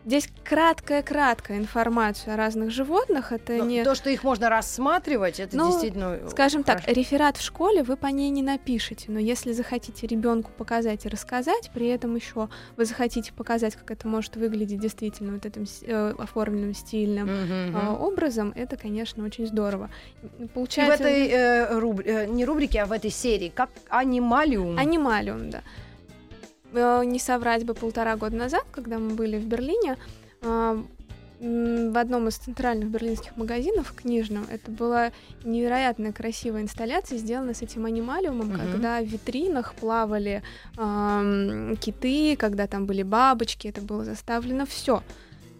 Здесь 0.06 0.28
краткая-краткая 0.44 1.58
информация 1.58 2.32
о 2.34 2.36
разных 2.38 2.70
животных. 2.70 3.30
Это 3.32 3.52
Но 3.54 3.64
не, 3.66 3.84
То, 3.84 3.94
что 3.94 4.08
их 4.08 4.24
можно 4.24 4.48
рассматривать, 4.48 5.38
это 5.38 5.54
Ну, 5.56 5.66
действительно 5.68 6.18
скажем 6.30 6.62
так, 6.62 6.80
хорошо. 6.80 6.98
реферат 6.98 7.36
в 7.36 7.42
школе 7.42 7.82
вы 7.82 7.96
по 7.96 8.06
ней 8.06 8.30
не 8.30 8.42
напишете, 8.42 9.06
но 9.10 9.18
если 9.18 9.52
захотите 9.52 10.06
ребенку 10.06 10.50
показать 10.56 11.04
и 11.04 11.08
рассказать, 11.10 11.70
при 11.74 11.88
этом 11.88 12.14
еще 12.16 12.48
вы 12.76 12.84
захотите 12.86 13.32
показать, 13.34 13.76
как 13.76 13.90
это 13.90 14.08
может 14.08 14.36
выглядеть 14.36 14.80
действительно 14.80 15.32
вот 15.34 15.44
этим 15.44 15.66
э, 15.82 16.14
оформленным 16.18 16.74
стильным 16.74 17.28
а, 17.28 17.92
мгм. 17.92 18.00
образом, 18.02 18.52
это, 18.56 18.76
конечно, 18.76 19.24
очень 19.24 19.46
здорово. 19.46 19.90
И 20.38 20.44
в 20.44 20.48
Получается, 20.48 21.04
этой 21.04 21.28
э, 21.28 21.78
руб- 21.78 22.02
э, 22.04 22.26
не 22.26 22.44
рубрике, 22.46 22.80
а 22.82 22.86
в 22.86 22.92
этой 22.92 23.10
серии, 23.10 23.52
как 23.54 23.68
анималиум. 23.90 24.78
анималиум, 24.78 25.50
да. 25.50 25.62
Э, 26.72 27.02
Не 27.04 27.18
соврать 27.18 27.64
бы 27.64 27.74
полтора 27.74 28.16
года 28.16 28.36
назад, 28.36 28.64
когда 28.72 28.98
мы 28.98 29.14
были 29.14 29.38
в 29.38 29.46
Берлине, 29.46 29.96
м, 30.42 30.86
в 31.92 31.96
одном 31.98 32.26
из 32.28 32.34
центральных 32.36 32.88
берлинских 32.88 33.36
магазинов 33.36 33.92
книжном, 33.94 34.44
это 34.50 34.70
была 34.72 35.12
невероятно 35.44 36.12
красивая 36.12 36.62
инсталляция, 36.62 37.16
сделана 37.18 37.54
с 37.54 37.62
этим 37.62 37.84
анималиумом, 37.86 38.48
Мгм. 38.48 38.72
когда 38.72 39.00
в 39.00 39.04
витринах 39.04 39.74
плавали 39.74 40.42
ам, 40.76 41.76
киты, 41.76 42.34
когда 42.36 42.66
там 42.66 42.86
были 42.86 43.04
бабочки, 43.04 43.68
это 43.68 43.80
было 43.80 44.04
заставлено 44.04 44.66
все. 44.66 45.02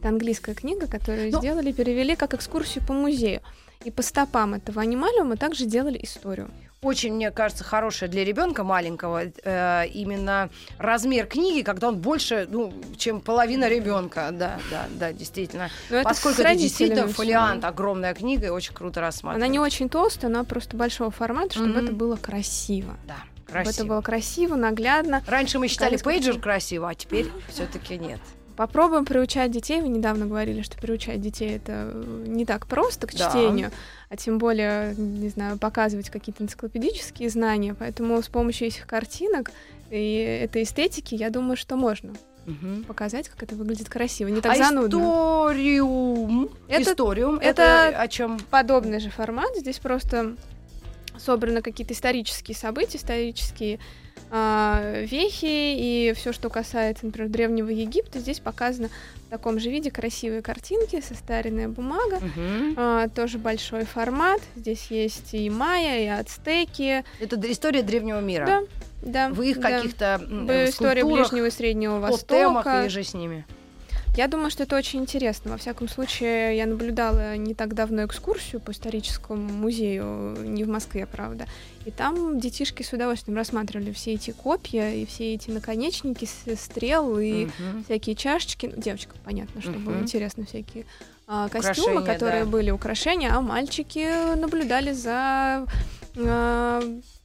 Это 0.00 0.08
английская 0.08 0.54
книга, 0.54 0.86
которую 0.88 1.30
Ну- 1.30 1.38
сделали, 1.38 1.70
перевели 1.72 2.16
как 2.16 2.34
экскурсию 2.34 2.84
по 2.86 2.92
музею. 2.92 3.40
И 3.84 3.92
по 3.92 4.02
стопам 4.02 4.54
этого 4.54 4.82
анималиума 4.82 5.36
также 5.36 5.64
делали 5.64 6.00
историю. 6.02 6.50
Очень, 6.80 7.14
мне 7.14 7.32
кажется, 7.32 7.64
хорошая 7.64 8.08
для 8.08 8.24
ребенка 8.24 8.62
маленького 8.62 9.22
э, 9.24 9.86
именно 9.88 10.48
размер 10.78 11.26
книги, 11.26 11.62
когда 11.62 11.88
он 11.88 11.96
больше, 11.98 12.46
ну, 12.48 12.72
чем 12.96 13.20
половина 13.20 13.68
ребенка. 13.68 14.28
Да, 14.32 14.58
да, 14.70 14.86
да, 14.92 15.12
действительно. 15.12 15.70
Но 15.90 15.96
это 15.96 16.08
Поскольку 16.08 16.40
это 16.40 16.50
родителями 16.50 16.68
действительно 16.68 17.08
фолиант, 17.08 17.64
огромная 17.64 18.14
книга, 18.14 18.46
и 18.46 18.50
очень 18.50 18.74
круто 18.74 19.00
рассматривать. 19.00 19.42
Она 19.44 19.50
не 19.52 19.58
очень 19.58 19.88
толстая, 19.88 20.30
она 20.30 20.44
просто 20.44 20.76
большого 20.76 21.10
формата, 21.10 21.54
чтобы 21.54 21.70
Мгм. 21.70 21.84
это 21.84 21.92
было 21.92 22.14
красиво. 22.16 22.96
Да, 23.08 23.16
Чтобы 23.34 23.50
красиво. 23.52 23.70
это 23.72 23.84
было 23.84 24.00
красиво, 24.00 24.54
наглядно. 24.54 25.24
Раньше 25.26 25.58
мы 25.58 25.66
считали 25.66 25.96
пейджер 25.96 26.38
красиво, 26.38 26.88
а 26.90 26.94
теперь 26.94 27.26
все-таки 27.48 27.98
нет. 27.98 28.20
Попробуем 28.58 29.04
приучать 29.04 29.52
детей. 29.52 29.80
Вы 29.80 29.86
недавно 29.86 30.26
говорили, 30.26 30.62
что 30.62 30.76
приучать 30.78 31.20
детей 31.20 31.54
это 31.58 31.92
э, 31.94 32.24
не 32.26 32.44
так 32.44 32.66
просто 32.66 33.06
к 33.06 33.14
Да. 33.14 33.28
чтению, 33.30 33.70
а 34.08 34.16
тем 34.16 34.38
более, 34.38 34.96
не 34.96 35.28
знаю, 35.28 35.58
показывать 35.58 36.10
какие-то 36.10 36.42
энциклопедические 36.42 37.30
знания. 37.30 37.76
Поэтому 37.78 38.20
с 38.20 38.26
помощью 38.26 38.66
этих 38.66 38.84
картинок 38.88 39.52
и 39.92 40.40
этой 40.42 40.64
эстетики, 40.64 41.14
я 41.14 41.30
думаю, 41.30 41.56
что 41.56 41.76
можно 41.76 42.14
Мгм. 42.46 42.82
показать, 42.82 43.28
как 43.28 43.40
это 43.44 43.54
выглядит 43.54 43.88
красиво. 43.88 44.26
Не 44.26 44.40
так 44.40 44.54
а 44.54 44.56
занудно. 44.56 44.88
историум? 44.88 46.50
Это- 46.66 46.90
Историум? 46.90 47.36
это- 47.36 47.62
Это, 47.62 48.00
о 48.00 48.08
чем? 48.08 48.40
Подобный 48.50 48.98
же 48.98 49.10
формат. 49.10 49.54
Здесь 49.56 49.78
просто 49.78 50.34
собраны 51.18 51.62
какие-то 51.62 51.94
исторические 51.94 52.56
события, 52.56 52.98
исторические 52.98 53.78
а, 54.30 55.02
вехи 55.04 55.46
и 55.46 56.12
все, 56.14 56.32
что 56.32 56.50
касается, 56.50 57.06
например, 57.06 57.30
Древнего 57.30 57.68
Египта, 57.68 58.18
здесь 58.18 58.40
показано 58.40 58.88
в 59.26 59.30
таком 59.30 59.58
же 59.58 59.70
виде 59.70 59.90
красивые 59.90 60.42
картинки, 60.42 61.00
состаренная 61.00 61.68
бумага. 61.68 62.20
А, 62.76 63.08
тоже 63.08 63.38
большой 63.38 63.84
формат. 63.84 64.40
Здесь 64.56 64.86
есть 64.90 65.34
и 65.34 65.48
майя, 65.48 66.02
и 66.02 66.20
ацтеки. 66.20 67.04
Это 67.20 67.40
история 67.50 67.82
древнего 67.82 68.20
мира. 68.20 68.46
Да, 68.46 68.62
да. 69.02 69.28
В 69.30 69.42
их 69.42 69.60
да. 69.60 69.70
каких-то 69.70 70.20
э, 70.48 70.70
скульптурах, 70.70 71.30
Ближнего 71.30 71.46
и 71.46 71.50
Среднего 71.50 72.00
по 72.00 72.18
темах 72.18 72.66
Востока. 72.66 72.86
и 72.86 72.88
же 72.88 73.02
с 73.02 73.14
ними. 73.14 73.46
Я 74.18 74.26
думаю, 74.26 74.50
что 74.50 74.64
это 74.64 74.74
очень 74.76 74.98
интересно. 74.98 75.52
Во 75.52 75.56
всяком 75.58 75.88
случае, 75.88 76.56
я 76.56 76.66
наблюдала 76.66 77.36
не 77.36 77.54
так 77.54 77.74
давно 77.74 78.04
экскурсию 78.04 78.60
по 78.60 78.72
историческому 78.72 79.40
музею, 79.52 80.36
не 80.42 80.64
в 80.64 80.68
Москве, 80.68 81.06
правда. 81.06 81.46
И 81.84 81.92
там 81.92 82.40
детишки 82.40 82.82
с 82.82 82.92
удовольствием 82.92 83.36
рассматривали 83.38 83.92
все 83.92 84.14
эти 84.14 84.32
копья 84.32 84.92
и 84.92 85.06
все 85.06 85.34
эти 85.34 85.50
наконечники 85.50 86.28
стрел 86.56 87.16
и 87.16 87.44
Мгм. 87.44 87.84
всякие 87.84 88.16
чашечки. 88.16 88.66
Ну, 88.74 88.82
девочкам 88.82 89.16
понятно, 89.24 89.62
что 89.62 89.70
было 89.74 89.92
Мгм. 89.92 90.02
интересно, 90.02 90.44
всякие 90.46 90.84
а, 91.28 91.48
костюмы, 91.48 92.00
Украшения, 92.00 92.12
которые 92.14 92.44
да. 92.44 92.50
были 92.50 92.70
украшения, 92.72 93.32
а 93.32 93.40
мальчики 93.40 94.34
наблюдали 94.34 94.90
за 94.90 95.64
а, 96.16 96.82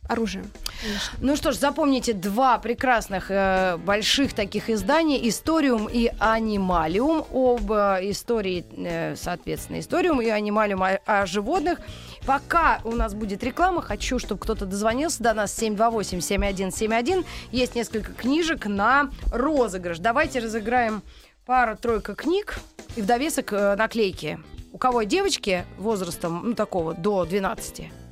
оружием. 0.07 0.45
конечно. 0.81 1.17
Ну 1.21 1.35
что 1.35 1.51
ж, 1.51 1.55
запомните 1.55 2.13
два 2.13 2.57
прекрасных 2.57 3.31
э, 3.31 3.77
больших 3.77 4.33
таких 4.33 4.69
издания 4.69 5.27
«Историум» 5.29 5.87
и 5.87 6.11
«Анималиум». 6.19 7.25
Об 7.31 7.71
э, 7.71 7.99
истории, 8.11 8.65
э, 8.75 9.15
соответственно, 9.15 9.79
«Историум» 9.79 10.21
и 10.21 10.27
«Анималиум» 10.27 10.83
о, 10.83 10.99
о 11.05 11.25
животных. 11.25 11.79
Пока 12.25 12.81
у 12.83 12.91
нас 12.91 13.13
будет 13.13 13.43
реклама, 13.43 13.81
хочу, 13.81 14.19
чтобы 14.19 14.41
кто-то 14.41 14.65
дозвонился 14.65 15.23
до 15.23 15.33
нас 15.33 15.57
728-7171. 15.57 17.25
Есть 17.51 17.75
несколько 17.75 18.13
книжек 18.13 18.65
на 18.65 19.09
розыгрыш. 19.31 19.99
Давайте 19.99 20.39
разыграем 20.39 21.01
пару-тройка 21.45 22.15
книг 22.15 22.59
и 22.95 23.01
в 23.01 23.05
довесок 23.05 23.53
э, 23.53 23.75
наклейки. 23.75 24.39
У 24.71 24.77
кого 24.77 25.03
девочки 25.03 25.65
возрастом, 25.77 26.41
ну, 26.43 26.55
такого, 26.55 26.93
до 26.93 27.25
12. 27.25 28.02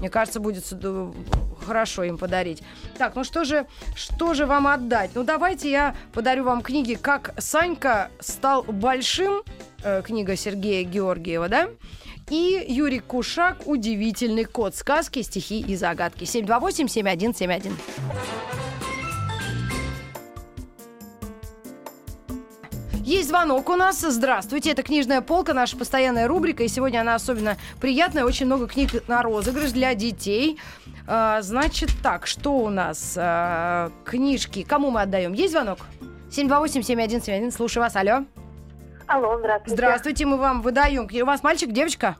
Мне 0.00 0.10
кажется, 0.10 0.40
будет 0.40 0.64
хорошо 1.64 2.02
им 2.04 2.18
подарить. 2.18 2.62
Так, 2.98 3.14
ну 3.14 3.24
что 3.24 3.44
же, 3.44 3.66
что 3.94 4.34
же 4.34 4.46
вам 4.46 4.66
отдать? 4.66 5.10
Ну 5.14 5.22
давайте 5.24 5.70
я 5.70 5.94
подарю 6.12 6.44
вам 6.44 6.62
книги 6.62 6.94
«Как 6.94 7.34
Санька 7.38 8.10
стал 8.18 8.62
большим», 8.64 9.42
э, 9.84 10.02
книга 10.02 10.36
Сергея 10.36 10.84
Георгиева, 10.84 11.48
да? 11.48 11.68
И 12.30 12.64
Юрий 12.68 13.00
Кушак 13.00 13.66
«Удивительный 13.66 14.44
кот. 14.44 14.74
Сказки, 14.74 15.22
стихи 15.22 15.60
и 15.60 15.76
загадки». 15.76 16.24
728-7171. 16.24 17.72
Есть 23.10 23.30
звонок 23.30 23.68
у 23.68 23.74
нас. 23.74 24.02
Здравствуйте. 24.02 24.70
Это 24.70 24.84
книжная 24.84 25.20
полка, 25.20 25.52
наша 25.52 25.76
постоянная 25.76 26.28
рубрика. 26.28 26.62
И 26.62 26.68
сегодня 26.68 27.00
она 27.00 27.16
особенно 27.16 27.56
приятная. 27.80 28.24
Очень 28.24 28.46
много 28.46 28.68
книг 28.68 29.08
на 29.08 29.20
розыгрыш 29.24 29.72
для 29.72 29.96
детей. 29.96 30.60
А, 31.08 31.42
значит 31.42 31.90
так, 32.04 32.28
что 32.28 32.52
у 32.52 32.68
нас? 32.68 33.16
А, 33.18 33.90
книжки. 34.04 34.62
Кому 34.62 34.92
мы 34.92 35.02
отдаем? 35.02 35.32
Есть 35.32 35.54
звонок? 35.54 35.80
728-7171. 36.30 37.50
Слушаю 37.50 37.82
вас. 37.82 37.96
Алло. 37.96 38.26
Алло, 39.08 39.38
здравствуйте. 39.40 39.74
Здравствуйте, 39.74 40.26
мы 40.26 40.36
вам 40.36 40.62
выдаем. 40.62 41.08
У 41.12 41.26
вас 41.26 41.42
мальчик, 41.42 41.72
девочка? 41.72 42.16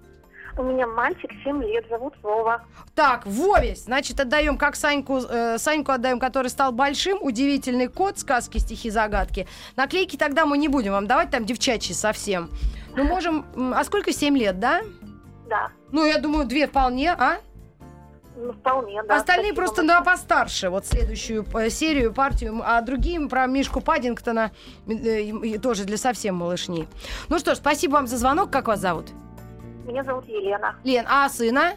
У 0.60 0.62
меня 0.62 0.86
мальчик 0.86 1.30
7 1.42 1.62
лет, 1.64 1.86
зовут 1.88 2.12
Вова. 2.22 2.62
Так, 2.94 3.24
Вове, 3.24 3.74
значит, 3.76 4.20
отдаем, 4.20 4.58
как 4.58 4.76
Саньку, 4.76 5.20
э, 5.20 5.56
Саньку 5.56 5.90
отдаем, 5.90 6.20
который 6.20 6.48
стал 6.48 6.70
большим, 6.70 7.16
удивительный 7.22 7.88
кот, 7.88 8.18
сказки, 8.18 8.58
стихи, 8.58 8.90
загадки. 8.90 9.48
Наклейки 9.76 10.16
тогда 10.16 10.44
мы 10.44 10.58
не 10.58 10.68
будем 10.68 10.92
вам 10.92 11.06
давать, 11.06 11.30
там 11.30 11.46
девчачьи 11.46 11.94
совсем. 11.94 12.50
Мы 12.94 13.04
можем, 13.04 13.46
а 13.74 13.82
сколько, 13.84 14.12
7 14.12 14.36
лет, 14.36 14.60
да? 14.60 14.82
Да, 15.48 15.70
Ну, 15.92 16.04
я 16.04 16.18
думаю, 16.18 16.46
две 16.46 16.66
вполне, 16.66 17.12
а? 17.12 17.38
ну, 18.36 18.52
вполне, 18.52 19.02
да. 19.02 19.16
Остальные 19.16 19.52
спасибо 19.52 19.56
просто 19.56 19.82
большое. 19.82 19.98
на 19.98 20.04
постарше, 20.04 20.68
вот 20.68 20.86
следующую 20.86 21.46
э, 21.54 21.70
серию, 21.70 22.12
партию, 22.12 22.60
а 22.62 22.82
другие 22.82 23.18
про 23.28 23.46
Мишку 23.46 23.80
Паддингтона 23.80 24.50
э, 24.86 25.58
тоже 25.58 25.84
для 25.84 25.96
совсем 25.96 26.34
малышней. 26.36 26.86
Ну 27.28 27.38
что 27.38 27.54
ж, 27.54 27.58
спасибо 27.58 27.92
вам 27.92 28.06
за 28.06 28.18
звонок, 28.18 28.50
как 28.50 28.68
вас 28.68 28.80
зовут? 28.80 29.06
Меня 29.90 30.04
зовут 30.04 30.24
Елена. 30.28 30.76
Лен, 30.84 31.04
а 31.08 31.28
сына? 31.28 31.72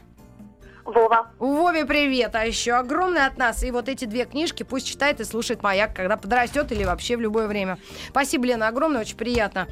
Вова. 0.86 1.28
Вове 1.40 1.86
привет, 1.86 2.36
а 2.36 2.46
еще 2.46 2.74
огромный 2.74 3.25
от 3.25 3.38
нас. 3.38 3.63
И 3.63 3.72
вот 3.72 3.88
эти 3.88 4.04
две 4.04 4.25
книжки 4.25 4.63
пусть 4.63 4.86
читает 4.86 5.22
и 5.22 5.24
слушает 5.24 5.63
«Маяк», 5.63 5.96
когда 5.96 6.18
подрастет 6.18 6.72
или 6.74 6.84
вообще 6.84 7.16
в 7.16 7.22
любое 7.22 7.48
время. 7.48 7.78
Спасибо, 8.10 8.46
Лена, 8.48 8.68
огромное, 8.68 9.00
очень 9.02 9.16
приятно, 9.16 9.68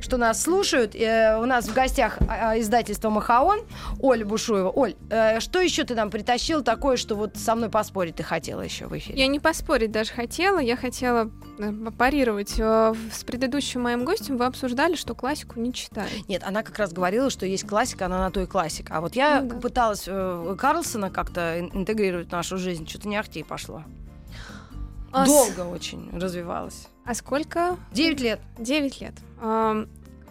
что 0.00 0.16
нас 0.16 0.42
слушают. 0.42 0.94
Э, 0.94 1.38
у 1.38 1.44
нас 1.44 1.68
в 1.68 1.74
гостях 1.74 2.16
а, 2.28 2.58
издательство 2.58 3.10
«Махаон» 3.10 3.60
Оля 4.00 4.24
Бушуева. 4.24 4.70
Оль, 4.70 4.94
э, 5.10 5.38
что 5.40 5.60
еще 5.60 5.84
ты 5.84 5.94
нам 5.94 6.10
притащил 6.10 6.62
такое, 6.62 6.96
что 6.96 7.14
вот 7.14 7.36
со 7.36 7.54
мной 7.54 7.68
поспорить 7.68 8.16
ты 8.16 8.22
хотела 8.22 8.62
еще 8.62 8.86
в 8.86 8.96
эфире? 8.96 9.18
Я 9.18 9.26
не 9.26 9.40
поспорить 9.40 9.92
даже 9.92 10.12
хотела. 10.12 10.58
Я 10.60 10.76
хотела 10.76 11.30
э, 11.58 11.72
парировать. 11.98 12.54
Э, 12.58 12.94
С 13.12 13.22
предыдущим 13.24 13.82
моим 13.82 14.06
гостем 14.06 14.38
вы 14.38 14.46
обсуждали, 14.46 14.94
что 14.96 15.14
классику 15.14 15.60
не 15.60 15.74
читали. 15.74 16.08
Нет, 16.26 16.42
она 16.42 16.62
как 16.62 16.78
раз 16.78 16.92
говорила, 16.94 17.28
что 17.28 17.44
есть 17.44 17.66
классика, 17.68 18.06
она 18.06 18.18
на 18.18 18.30
то 18.30 18.40
и 18.40 18.46
классика. 18.46 18.94
А 18.96 19.00
вот 19.02 19.14
я 19.14 19.42
Ну 19.42 19.50
да. 19.50 19.56
пыталась 19.56 20.04
э, 20.06 20.53
Карлсона 20.56 21.10
как-то 21.10 21.58
ин- 21.60 21.70
интегрировать 21.74 22.28
в 22.28 22.32
нашу 22.32 22.56
жизнь, 22.58 22.86
что-то 22.88 23.08
не 23.08 23.16
ахти 23.16 23.42
пошло. 23.42 23.82
А 25.12 25.24
с- 25.26 25.28
Долго 25.28 25.60
очень 25.70 26.10
развивалась. 26.18 26.88
А 27.04 27.14
сколько? 27.14 27.76
Девять 27.92 28.20
лет. 28.20 28.40
9 28.58 29.00
лет. 29.00 29.14
Ам, 29.40 29.86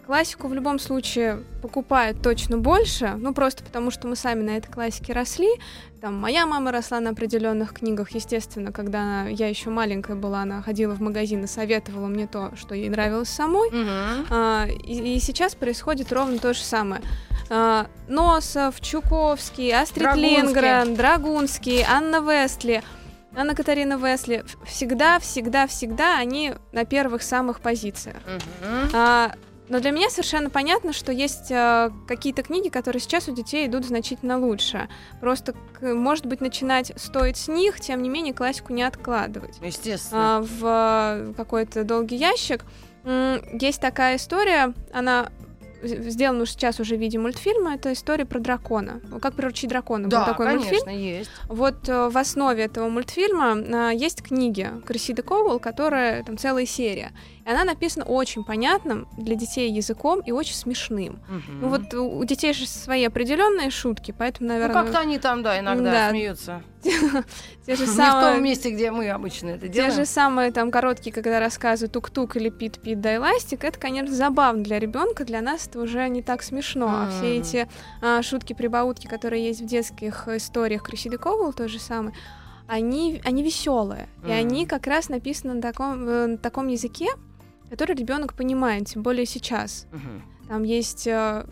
Классику 0.06 0.50
в 0.50 0.53
любом 0.53 0.80
случае 0.80 1.44
покупают 1.62 2.22
точно 2.22 2.58
больше, 2.58 3.13
ну 3.18 3.34
просто 3.34 3.63
потому, 3.63 3.89
что 3.89 4.06
мы 4.10 4.18
сами 4.18 4.42
на 4.44 4.58
этой 4.58 4.70
классике 4.70 5.13
росли. 5.13 5.48
Там 6.01 6.15
моя 6.15 6.46
мама 6.46 6.74
росла 6.74 7.00
на 7.00 7.12
определенных 7.12 7.72
книгах, 7.74 8.12
естественно, 8.12 8.74
когда 8.74 9.00
она- 9.01 9.30
я 9.30 9.48
еще 9.48 9.70
маленькая 9.70 10.18
была, 10.18 10.42
она 10.42 10.62
ходила 10.62 10.94
в 10.94 11.00
магазин 11.00 11.46
и 11.46 11.48
советовала 11.48 12.08
мне 12.08 12.27
то, 12.27 12.51
что 12.58 12.75
ей 12.75 12.89
нравилось 12.89 13.30
самой. 13.30 13.70
Мгм. 13.72 14.25
А, 14.30 14.68
и, 14.68 15.15
и 15.15 15.20
сейчас 15.22 15.56
происходит 15.56 16.12
ровно 16.12 16.38
то 16.38 16.53
же 16.53 16.60
самое. 16.63 17.01
А, 17.50 17.88
Носов, 18.08 18.80
Чуковский, 18.82 19.74
Астрид 19.74 20.04
Драгунский. 20.04 20.38
Лингрен, 20.38 20.96
Драгунский, 20.96 21.84
Анна 21.84 22.18
Вестли, 22.22 22.84
Анна 23.36 23.56
Катарина 23.56 23.94
Весли. 23.98 24.44
Всегда, 24.66 25.20
всегда, 25.20 25.68
всегда 25.68 26.18
они 26.18 26.54
на 26.72 26.86
первых 26.86 27.24
самых 27.24 27.62
позициях. 27.62 28.18
Мгм. 28.26 28.90
А, 28.94 29.32
но 29.70 29.80
для 29.80 29.92
меня 29.92 30.10
совершенно 30.10 30.50
понятно, 30.50 30.94
что 30.94 31.12
есть 31.12 31.52
а, 31.52 31.92
какие-то 32.08 32.44
книги, 32.44 32.70
которые 32.70 33.02
сейчас 33.02 33.28
у 33.28 33.34
детей 33.34 33.66
идут 33.68 33.86
значительно 33.86 34.38
лучше. 34.40 34.88
Просто, 35.20 35.56
может 35.82 36.26
быть, 36.26 36.42
начинать 36.42 36.92
стоит 36.96 37.38
с 37.38 37.48
них, 37.48 37.80
тем 37.80 38.02
не 38.02 38.10
менее, 38.10 38.34
классику 38.34 38.74
не 38.74 38.84
откладывать 38.84 39.58
Естественно. 39.62 40.38
а, 40.38 40.42
в 40.44 41.34
какой-то 41.36 41.84
долгий 41.84 42.18
ящик. 42.18 42.66
Есть 43.52 43.82
такая 43.82 44.16
история, 44.16 44.74
она 44.94 45.30
сделан 45.84 46.46
сейчас 46.46 46.80
уже 46.80 46.96
в 46.96 47.00
виде 47.00 47.18
мультфильма, 47.20 47.75
это 47.75 47.94
история 47.94 48.25
про 48.25 48.40
дракона. 48.40 49.02
Как 49.22 49.34
приручить 49.36 49.70
дракона. 49.70 50.08
Да, 50.10 50.20
Был 50.20 50.25
такой 50.25 50.46
конечно, 50.48 50.72
мультфильм. 50.72 50.98
есть. 51.00 51.32
Вот 51.48 51.88
э, 51.90 52.10
в 52.10 52.18
основе 52.18 52.63
этого 52.63 52.90
мультфильма 52.90 53.54
а, 53.54 53.92
есть 53.92 54.22
книги 54.22 54.70
Крисиды 54.86 55.22
Коул, 55.22 55.60
которая 55.60 56.24
там 56.24 56.38
целая 56.38 56.66
серия. 56.66 57.12
И 57.46 57.50
она 57.50 57.63
написана 57.66 58.06
очень 58.06 58.44
понятным 58.44 59.08
для 59.18 59.36
детей 59.36 59.72
языком 59.72 60.22
и 60.22 60.32
очень 60.32 60.56
смешным. 60.56 61.20
Ну 61.48 61.68
вот 61.70 61.94
у 61.94 62.24
детей 62.24 62.54
же 62.54 62.66
свои 62.68 63.04
определенные 63.06 63.70
шутки, 63.70 64.13
поэтому, 64.18 64.48
Ну, 64.48 64.54
наверное, 64.54 64.74
как-то 64.84 65.00
они 65.00 65.20
там, 65.20 65.44
да, 65.44 65.60
иногда 65.60 65.92
Да. 65.92 66.10
смеются. 66.10 66.63
те 67.66 67.75
же 67.75 67.84
Не 67.84 67.92
в 67.92 67.96
том 67.96 67.96
самые... 67.96 68.42
месте, 68.42 68.72
где 68.72 68.92
мы 68.92 69.10
обычно 69.10 69.50
это 69.50 69.68
Те 69.68 69.74
делаем. 69.74 69.94
же 69.94 70.06
самые 70.06 70.52
там 70.52 70.72
короткие, 70.72 71.13
когда 71.13 71.40
рассказывают 71.40 71.94
тук-тук 71.94 72.36
или 72.36 72.50
пит-пит 72.50 73.00
да 73.02 73.16
эластик, 73.16 73.63
это, 73.63 73.80
конечно, 73.80 74.13
забавно 74.13 74.63
для 74.63 74.80
ребенка, 74.80 75.25
для 75.25 75.42
нас 75.42 75.68
это 75.68 75.80
уже 75.80 76.08
не 76.10 76.22
так 76.22 76.44
смешно. 76.44 76.88
А 76.88 77.10
все 77.10 77.38
эти 77.38 77.68
а, 78.02 78.22
шутки-прибаутки, 78.22 79.08
которые 79.08 79.46
есть 79.46 79.62
в 79.62 79.66
детских 79.66 80.28
историях 80.28 80.84
Крисиды 80.84 81.18
Коул, 81.18 81.54
то 81.54 81.68
же 81.68 81.80
самое, 81.80 82.13
они, 82.68 83.22
они 83.24 83.44
веселые. 83.44 84.08
И 84.25 84.32
они 84.32 84.66
как 84.66 84.88
раз 84.88 85.10
написаны 85.10 85.56
на 85.56 85.62
таком, 85.62 86.08
э, 86.08 86.25
на 86.28 86.38
таком 86.38 86.68
языке, 86.68 87.08
который 87.70 87.96
ребенок 87.96 88.34
понимает, 88.34 88.88
тем 88.88 89.04
более 89.04 89.25
сейчас. 89.25 89.88
Там 90.48 90.63
есть 90.63 91.08
э, 91.08 91.46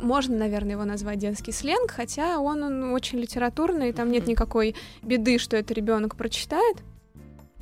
можно, 0.00 0.36
наверное, 0.36 0.72
его 0.72 0.84
назвать 0.84 1.18
детский 1.18 1.52
сленг, 1.52 1.90
хотя 1.90 2.38
он, 2.38 2.62
он 2.62 2.92
очень 2.92 3.18
литературный, 3.18 3.92
там 3.92 4.10
нет 4.10 4.26
никакой 4.26 4.74
беды, 5.02 5.38
что 5.38 5.56
это 5.56 5.74
ребенок 5.74 6.16
прочитает. 6.16 6.76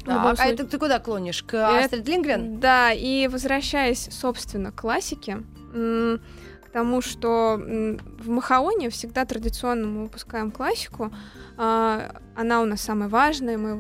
Так, 0.05 0.17
а 0.25 0.37
случае- 0.37 0.55
это 0.55 0.65
ты 0.67 0.79
куда 0.79 0.99
клонишь? 0.99 1.43
К 1.43 1.55
Это- 1.55 1.79
Астрид 1.85 2.09
Лингрен? 2.09 2.59
Да, 2.59 2.93
и 2.93 3.29
возвращаясь, 3.29 4.09
собственно, 4.11 4.73
к 4.73 4.81
классике, 4.81 5.43
к 5.73 6.73
тому, 6.73 7.03
что 7.03 7.61
в 7.61 8.29
Махаоне 8.29 8.89
всегда 8.91 9.25
традиционно 9.25 9.87
мы 9.87 10.03
выпускаем 10.05 10.51
классику. 10.51 11.13
а, 11.57 12.17
Она 12.37 12.63
у 12.63 12.65
нас 12.65 12.81
самая 12.81 13.09
важная, 13.11 13.59
мы, 13.59 13.71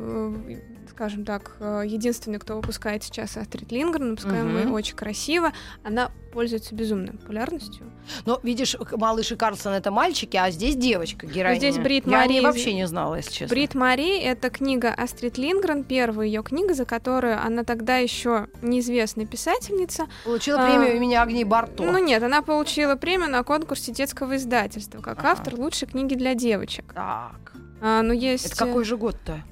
э, 0.52 0.60
скажем 1.00 1.24
так, 1.24 1.52
э, 1.60 1.84
единственный, 1.86 2.38
кто 2.38 2.56
выпускает 2.56 3.02
сейчас 3.02 3.34
Астрид 3.38 3.72
Лингрен, 3.72 4.10
выпускаем 4.10 4.48
Мгм. 4.54 4.68
мы 4.68 4.74
очень 4.74 4.94
красиво. 4.94 5.50
Она 5.82 6.10
пользуется 6.30 6.74
безумной 6.74 7.12
популярностью. 7.14 7.90
Ну, 8.26 8.38
видишь, 8.42 8.76
малыш 8.92 9.32
и 9.32 9.36
Карлсон 9.36 9.72
это 9.72 9.90
мальчики, 9.90 10.36
а 10.36 10.50
здесь 10.50 10.76
девочка, 10.76 11.26
героиня. 11.26 11.56
здесь 11.58 11.78
Брит 11.78 12.04
Я 12.06 12.18
Мари- 12.18 12.40
вообще 12.42 12.74
не 12.74 12.86
знала, 12.86 13.14
если 13.14 13.32
честно. 13.32 13.54
Брит 13.54 13.74
Мари— 13.74 14.18
это 14.20 14.50
книга 14.50 14.92
Астрид 14.92 15.38
Лингрен, 15.38 15.84
первая 15.84 16.26
ее 16.26 16.42
книга, 16.42 16.74
за 16.74 16.84
которую 16.84 17.42
она 17.42 17.64
тогда 17.64 17.96
еще 17.96 18.48
неизвестная 18.60 19.24
писательница, 19.24 20.06
Получила 20.26 20.58
а, 20.60 20.66
премию 20.70 20.96
имени 20.96 21.14
Агнии 21.14 21.44
Барто. 21.44 21.82
Ну 21.82 21.96
нет, 22.04 22.22
она 22.22 22.42
получила 22.42 22.94
премию 22.96 23.30
на 23.30 23.42
конкурсе 23.42 23.90
детского 23.90 24.36
издательства 24.36 25.00
как 25.00 25.20
Ага. 25.20 25.30
автор 25.32 25.54
лучшей 25.54 25.88
книги 25.88 26.14
для 26.14 26.34
девочек. 26.34 26.92
Так, 26.94 27.54
А, 27.80 28.02
но 28.02 28.12
есть... 28.12 28.44
это 28.44 28.56
какой 28.56 28.84
же 28.84 28.98
год-то? 28.98 29.42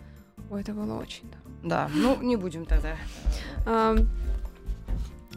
Ой, 0.51 0.63
это 0.63 0.73
было 0.73 0.99
очень 0.99 1.25
давно. 1.25 1.38
Да, 1.63 1.91
ну, 1.95 2.17
не 2.23 2.37
будем 2.37 2.65
тогда. 2.65 2.97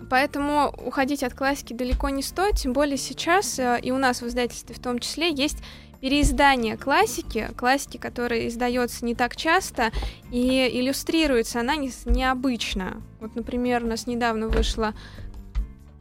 Поэтому 0.10 0.74
уходить 0.86 1.24
от 1.24 1.34
классики 1.34 1.74
далеко 1.74 2.10
не 2.10 2.22
стоит, 2.22 2.56
тем 2.56 2.74
более 2.74 2.98
сейчас 2.98 3.60
э, 3.60 3.80
и 3.82 3.92
у 3.92 3.98
нас 3.98 4.22
в 4.22 4.28
издательстве 4.28 4.75
в 4.75 4.80
том 4.80 5.00
числе 5.00 5.32
есть 5.32 5.60
переиздание 6.01 6.75
классики, 6.75 7.50
классики, 7.56 7.98
которая 7.98 8.48
издается 8.48 9.06
не 9.06 9.16
так 9.16 9.36
часто 9.36 9.92
и 10.32 10.70
иллюстрируется 10.74 11.60
она 11.60 11.75
не, 11.75 11.92
необычно. 12.06 13.01
Вот, 13.20 13.36
например, 13.36 13.84
у 13.84 13.88
нас 13.88 14.08
недавно 14.08 14.50
вышла 14.50 14.94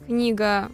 книга, 0.07 0.73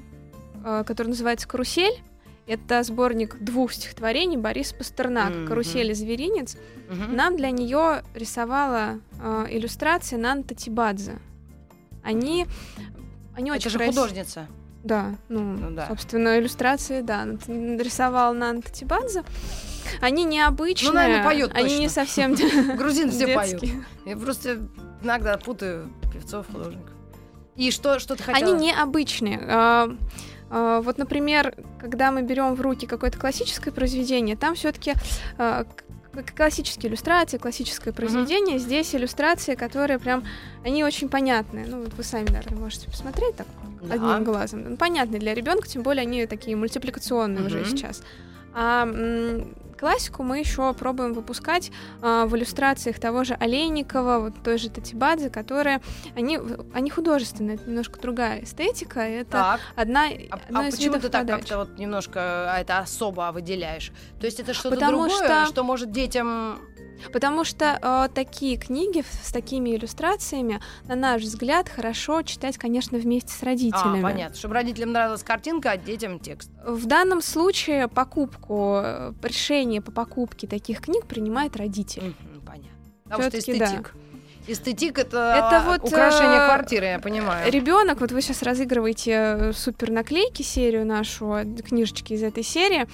э, 0.65 0.85
которая 0.87 1.11
называется 1.11 1.49
«Карусель». 1.49 2.03
Это 2.47 2.83
сборник 2.85 3.37
двух 3.41 3.73
стихотворений 3.73 4.37
Бориса 4.37 4.75
Пастернака 4.75 5.31
Мгм. 5.35 5.49
«Карусель 5.49 5.91
и 5.91 5.95
зверинец». 5.95 6.57
Мгм. 6.89 7.17
Нам 7.17 7.37
для 7.37 7.51
нее 7.51 8.03
рисовала 8.15 9.01
э, 9.21 9.47
иллюстрации 9.51 10.17
Нанта 10.17 10.55
Тибадзе. 10.55 11.19
Они, 12.05 12.47
они 13.35 13.51
очень 13.51 13.63
Это 13.63 13.71
же 13.71 13.79
крас- 13.79 13.89
художница. 13.89 14.47
Да, 14.85 15.17
ну, 15.29 15.41
Ну 15.41 15.71
да. 15.73 15.89
собственно, 15.89 16.39
иллюстрации, 16.39 17.01
да, 17.01 17.25
нарисовал 17.49 18.33
Нанта 18.35 18.71
Тибадзе. 18.71 19.25
Они 20.01 20.23
необычные, 20.23 20.91
Ну, 20.91 20.95
наверное, 20.95 21.25
поёт 21.25 21.51
они 21.55 21.65
точно. 21.71 21.81
не 21.81 21.89
совсем 21.89 22.35
Грузин 22.77 23.11
все 23.11 23.35
поют. 23.35 23.65
Я 24.05 24.17
просто 24.17 24.69
иногда 25.03 25.37
путаю 25.39 25.91
певцов, 26.13 26.47
художников. 26.47 26.91
И 27.57 27.73
что, 27.73 27.99
что 27.99 28.15
ты 28.15 28.23
Они 28.25 28.35
хотела? 28.35 28.57
необычные. 28.59 29.97
А, 30.51 30.79
а, 30.79 30.81
Вот, 30.83 30.99
например, 30.99 31.55
когда 31.81 32.11
мы 32.13 32.23
берем 32.23 32.55
в 32.55 32.61
руки 32.61 32.87
какое-то 32.87 33.19
классическое 33.19 33.73
произведение, 33.73 34.37
там 34.37 34.55
все-таки 34.55 34.95
классические 36.35 36.91
иллюстрации, 36.91 37.37
классическое 37.37 37.93
произведение. 37.93 38.59
Здесь 38.59 38.95
иллюстрации, 38.95 39.55
которые 39.55 39.99
прям, 39.99 40.25
они 40.65 40.83
очень 40.83 41.09
понятные. 41.11 41.67
Ну, 41.69 41.83
вот 41.83 41.93
вы 41.93 42.03
сами, 42.03 42.27
наверное, 42.31 42.59
можете 42.59 42.89
посмотреть 42.91 43.37
так 43.37 43.47
Да. 43.83 43.95
одним 43.95 44.25
глазом. 44.25 44.65
Ну, 44.71 44.77
понятные 44.77 45.21
для 45.21 45.35
ребенка, 45.35 45.69
тем 45.69 45.83
более 45.83 46.03
они 46.03 46.27
такие 46.27 46.57
мультипликационные 46.57 47.45
уже 47.45 47.59
Мгм. 47.61 47.67
сейчас. 47.67 48.03
А 48.55 48.87
классику 49.77 50.23
мы 50.23 50.39
еще 50.39 50.73
пробуем 50.75 51.13
выпускать 51.13 51.71
а, 52.03 52.27
в 52.27 52.37
иллюстрациях 52.37 52.99
того 52.99 53.25
же 53.25 53.35
Олейникова, 53.35 54.19
вот 54.19 54.35
той 54.43 54.59
же 54.59 54.71
Татибадзе, 54.71 55.31
которые 55.31 55.81
они, 56.17 56.39
они 56.73 56.91
художественные, 56.91 57.57
это 57.57 57.69
немножко 57.69 58.01
другая 58.01 58.43
эстетика, 58.43 59.01
это 59.01 59.31
Так, 59.31 59.61
одна, 59.77 60.07
а, 60.07 60.41
одно 60.49 60.61
а 60.61 60.69
из 60.69 60.77
почему 60.77 60.99
ты 60.99 61.09
так 61.09 61.27
как-то 61.27 61.59
вот 61.59 61.79
немножко 61.79 62.21
а, 62.55 62.61
это 62.61 62.79
особо 62.79 63.31
выделяешь? 63.33 63.93
То 64.21 64.27
есть 64.27 64.41
это 64.41 64.55
что-то 64.55 64.77
Потому 64.77 65.09
другое, 65.09 65.47
что- 65.47 65.63
может 65.63 65.91
детям... 65.91 66.61
Потому 67.13 67.45
что 67.45 67.79
э, 67.81 68.09
такие 68.15 68.57
книги 68.57 69.05
с 69.23 69.31
такими 69.31 69.77
иллюстрациями, 69.77 70.61
на 70.87 70.97
наш 70.97 71.23
взгляд, 71.23 71.69
хорошо 71.69 72.23
читать, 72.23 72.57
конечно, 72.59 72.99
вместе 72.99 73.33
с 73.33 73.43
А, 73.43 73.47
родителями. 73.47 74.03
понятно. 74.03 74.35
Чтобы 74.37 74.55
родителям 74.55 74.93
нравилась 74.93 75.23
картинка, 75.23 75.73
а 75.73 75.77
детям 75.77 76.19
текст. 76.19 76.51
В 76.67 76.87
данном 76.87 77.23
случае 77.23 77.89
покупку, 77.89 78.81
э, 78.83 79.13
решение 79.23 79.81
по 79.83 79.93
покупке 79.93 80.47
таких 80.47 80.81
книг 80.81 81.07
принимает 81.07 81.57
родитель. 81.57 82.03
Мгм, 82.03 82.41
понятно. 82.47 82.71
Потому 83.05 83.23
что 83.25 83.31
Всё-таки 83.31 83.59
да. 83.59 83.65
эстетик. 83.67 83.95
Эстетик 84.49 84.99
это, 84.99 85.35
Это 85.37 85.65
вот, 85.67 85.85
украшение 85.85 86.41
э, 86.41 86.47
квартиры, 86.47 86.87
я 86.87 86.99
понимаю. 87.01 87.51
Ребенок, 87.51 88.01
вот 88.01 88.13
вы 88.13 88.23
сейчас 88.23 88.43
разыгрываете 88.43 89.11
э, 89.13 89.53
супер 89.53 89.91
наклейки 89.91 90.43
серию 90.43 90.87
нашу, 90.87 91.39
книжечки 91.69 92.13
из 92.13 92.23
этой 92.23 92.45
серии. 92.45 92.87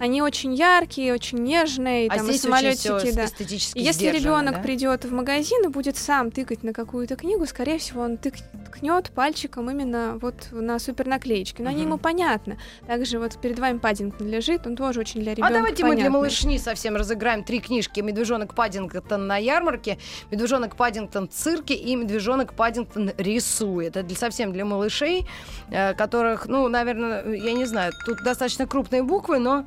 Они 0.00 0.22
очень 0.22 0.54
яркие, 0.54 1.12
очень 1.12 1.38
нежные, 1.38 2.08
а 2.08 2.16
там 2.16 2.26
здесь 2.26 2.44
очень 2.44 2.50
самолетики, 2.54 3.12
да. 3.16 3.24
эстетически 3.24 3.78
Если 3.78 4.06
ребенок 4.10 4.54
да? 4.56 4.60
придет 4.60 5.04
в 5.04 5.12
магазин 5.12 5.64
и 5.64 5.68
будет 5.68 5.96
сам 5.96 6.30
тыкать 6.30 6.62
на 6.62 6.72
какую-то 6.72 7.16
книгу, 7.16 7.44
скорее 7.46 7.78
всего, 7.78 8.02
он 8.02 8.12
тык- 8.14 8.42
ткнет 8.66 9.10
пальчиком 9.10 9.70
именно 9.70 10.18
вот 10.20 10.34
на 10.52 10.78
супер 10.78 11.06
наклеечки. 11.06 11.62
Но 11.62 11.70
они 11.70 11.80
Мгм. 11.82 11.88
ему 11.88 11.98
понятны. 11.98 12.58
Также 12.86 13.18
вот 13.18 13.40
перед 13.40 13.58
вами 13.58 13.78
Паддингтон 13.78 14.28
лежит, 14.28 14.66
он 14.66 14.76
тоже 14.76 15.00
очень 15.00 15.20
для 15.20 15.32
А 15.32 15.34
ребенка 15.34 15.54
давайте 15.54 15.82
мы 15.84 15.90
для 15.90 16.04
понятный. 16.04 16.10
малышни 16.20 16.58
совсем 16.58 16.96
разыграем 16.96 17.42
три 17.44 17.60
книжки. 17.60 18.00
«Медвежонок 18.00 18.54
Паддингтон 18.54 19.26
на 19.26 19.36
ярмарке», 19.36 19.98
«Медвежонок 20.30 20.76
Паддингтон 20.76 21.28
в 21.28 21.32
цирке» 21.32 21.74
и 21.74 21.96
«Медвежонок 21.96 22.54
Паддингтон 22.54 23.10
рисует». 23.18 23.96
Это 23.96 24.02
для, 24.06 24.16
совсем 24.16 24.52
для 24.52 24.64
малышей, 24.64 25.26
э, 25.70 25.94
которых, 25.94 26.46
ну, 26.46 26.68
наверное, 26.68 27.24
я 27.34 27.52
не 27.52 27.64
знаю, 27.64 27.92
тут 28.06 28.22
достаточно 28.22 28.66
крупные 28.66 29.02
буквы, 29.02 29.38
но 29.38 29.66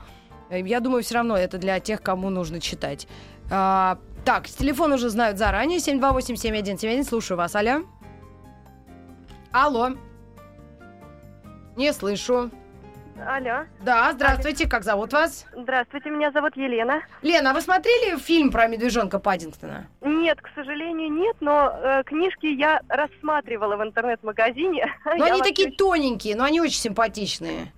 я 0.52 0.80
думаю, 0.80 1.04
все 1.04 1.16
равно 1.16 1.38
это 1.38 1.58
для 1.58 1.80
тех, 1.80 2.02
кому 2.02 2.30
нужно 2.30 2.60
читать. 2.60 3.08
А, 3.50 3.98
так, 4.26 4.48
телефон 4.48 4.94
уже 4.94 5.10
знают 5.10 5.38
заранее. 5.38 5.80
728-7171. 5.80 7.04
Слушаю 7.04 7.38
вас. 7.38 7.56
Алло. 7.56 7.84
Алло. 9.52 9.90
Не 11.76 11.94
слышу. 11.94 12.52
Алло. 13.28 13.66
Да, 13.82 14.12
здравствуйте. 14.14 14.68
Как 14.68 14.84
зовут 14.84 15.14
вас? 15.14 15.46
Здравствуйте, 15.56 16.10
меня 16.10 16.32
зовут 16.32 16.56
Елена. 16.56 17.02
Лена, 17.22 17.52
а 17.52 17.54
вы 17.54 17.62
смотрели 17.62 18.18
фильм 18.18 18.52
про 18.52 18.68
медвежонка 18.68 19.20
Паддингтона? 19.20 19.88
Нет, 20.02 20.42
к 20.42 20.50
сожалению, 20.56 21.12
нет, 21.12 21.36
но 21.40 21.72
э, 21.72 22.04
книжки 22.04 22.48
я 22.48 22.82
рассматривала 22.88 23.78
в 23.78 23.84
интернет-магазине. 23.84 24.88
Ну, 25.06 25.26
Я 25.26 25.26
они 25.26 25.40
вас 25.40 25.48
такие 25.48 25.72
тоненькие, 25.72 26.36
но 26.36 26.46
они 26.46 26.62
очень 26.62 26.80
симпатичные. 26.80 27.72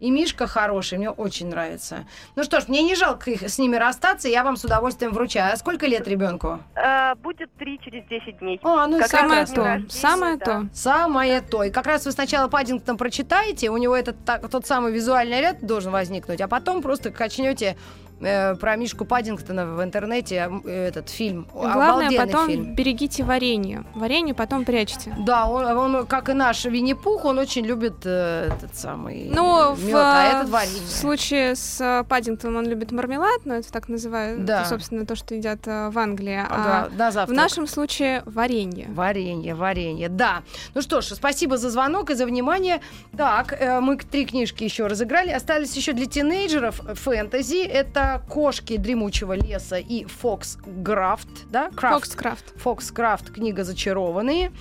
И 0.00 0.10
Мишка 0.10 0.46
хороший, 0.46 0.98
мне 0.98 1.10
очень 1.10 1.48
нравится. 1.48 2.06
Ну 2.34 2.42
что 2.42 2.60
ж, 2.60 2.68
мне 2.68 2.82
не 2.82 2.94
жалко 2.94 3.30
их, 3.30 3.42
с 3.42 3.58
ними 3.58 3.76
расстаться, 3.76 4.28
я 4.28 4.42
вам 4.42 4.56
с 4.56 4.64
удовольствием 4.64 5.12
вручаю. 5.12 5.52
А 5.52 5.56
сколько 5.56 5.86
лет 5.86 6.08
ребенку? 6.08 6.58
Э, 6.74 7.14
будет 7.16 7.52
три 7.58 7.78
через 7.84 8.04
10 8.08 8.38
дней. 8.38 8.58
О, 8.62 8.86
ну 8.86 8.96
и 8.96 9.00
Как 9.00 9.10
Самое 9.10 9.40
раз 9.42 9.50
то, 9.50 9.62
рождения, 9.64 9.90
самое 9.90 10.36
да. 10.36 10.44
то. 10.44 10.66
Самое 10.72 11.40
то. 11.42 11.62
И 11.64 11.70
как 11.70 11.86
раз 11.86 12.06
вы 12.06 12.12
сначала 12.12 12.48
Паддингтон 12.48 12.96
прочитаете, 12.96 13.68
у 13.70 13.76
него 13.76 13.94
этот 13.94 14.24
так- 14.24 14.48
тот 14.48 14.66
самый 14.66 14.92
визуальный 14.92 15.40
ряд 15.40 15.60
должен 15.60 15.92
возникнуть, 15.92 16.40
а 16.40 16.48
потом 16.48 16.80
просто 16.80 17.10
качнете 17.10 17.76
э, 18.20 18.54
про 18.56 18.76
Мишку 18.76 19.04
Паддингтона 19.04 19.66
в 19.66 19.82
интернете 19.82 20.50
э, 20.64 20.88
этот 20.88 21.08
фильм. 21.08 21.46
Главное, 21.52 21.84
Обалденный 22.08 22.16
потом 22.26 22.46
фильм. 22.48 22.74
берегите 22.74 23.24
варенье. 23.24 23.84
Варенье 23.94 24.34
потом 24.34 24.64
прячьте. 24.64 25.14
Да, 25.18 25.46
он, 25.46 25.64
он, 25.94 26.06
как 26.06 26.28
и 26.28 26.32
наш 26.32 26.64
Винни-Пух, 26.64 27.24
он 27.24 27.38
очень 27.38 27.64
любит 27.64 27.94
э, 28.04 28.50
этот 28.56 28.74
самый 28.76 29.30
Ну, 29.34 29.70
мед, 29.74 29.78
в, 29.78 29.96
а 29.96 30.24
э, 30.24 30.36
этот 30.38 30.48
варенье. 30.50 30.80
в 30.86 30.90
случае 30.90 31.56
с 31.56 31.80
э, 31.80 32.04
Паддингтоном 32.08 32.56
он 32.58 32.66
любит 32.66 32.92
мармелад, 32.92 33.44
но 33.44 33.54
это 33.54 33.70
так 33.72 33.88
называют, 33.88 34.44
Да. 34.44 34.64
собственно, 34.64 35.06
то, 35.06 35.14
что 35.16 35.34
едят 35.34 35.60
э, 35.66 35.90
в 35.90 35.98
Англии. 35.98 36.40
Ага, 36.48 36.88
на 36.96 37.06
А 37.08 37.10
в 37.10 37.14
завтрак. 37.14 37.36
нашем 37.36 37.66
случае 37.66 38.22
варенье. 38.26 38.86
Варенье, 38.90 39.54
варенье, 39.54 40.08
да. 40.08 40.42
Ну 40.74 40.82
что 40.82 41.00
ж, 41.00 41.06
спасибо 41.14 41.56
за 41.56 41.70
звонок 41.70 42.10
и 42.10 42.14
за 42.14 42.26
внимание. 42.26 42.80
Так, 43.16 43.52
э, 43.58 43.80
мы 43.80 43.96
три 43.96 44.24
книжки 44.26 44.64
еще 44.64 44.86
разыграли. 44.86 45.30
Остались 45.30 45.74
еще 45.76 45.92
для 45.92 46.06
тинейджеров 46.06 46.76
фэнтези. 46.94 47.62
Это 47.64 48.09
«Кошки 48.18 48.76
дремучего 48.76 49.32
леса» 49.32 49.78
и 49.78 50.04
«Фокс 50.04 50.58
Графт». 50.66 51.28
Да? 51.50 51.70
Крафт. 51.70 52.04
Фокскрафт. 52.04 52.60
Фокс 52.60 52.90
Крафт, 52.90 53.30
книга 53.30 53.64
«Зачарованные». 53.64 54.52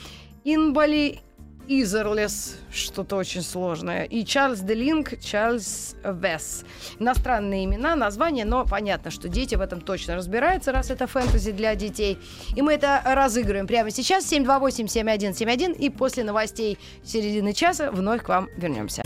Инбали 0.43 1.21
Изерлес, 1.69 2.55
что-то 2.71 3.15
очень 3.15 3.43
сложное. 3.43 4.03
И 4.05 4.25
Чарльз 4.25 4.61
Делинг, 4.61 5.19
Чарльз 5.21 5.95
Весс. 6.03 6.65
Иностранные 6.97 7.65
имена, 7.65 7.95
названия, 7.95 8.43
но 8.43 8.65
понятно, 8.65 9.11
что 9.11 9.29
дети 9.29 9.53
в 9.53 9.61
этом 9.61 9.79
точно 9.79 10.15
разбираются, 10.15 10.71
раз 10.71 10.89
это 10.89 11.05
фэнтези 11.05 11.51
для 11.51 11.75
детей. 11.75 12.17
И 12.55 12.63
мы 12.63 12.73
это 12.73 13.03
разыгрываем 13.05 13.67
прямо 13.67 13.91
сейчас. 13.91 14.25
728-7171. 14.33 15.77
И 15.77 15.91
после 15.91 16.23
новостей 16.23 16.79
середины 17.03 17.53
часа 17.53 17.91
вновь 17.91 18.23
к 18.23 18.29
вам 18.29 18.49
вернемся. 18.57 19.03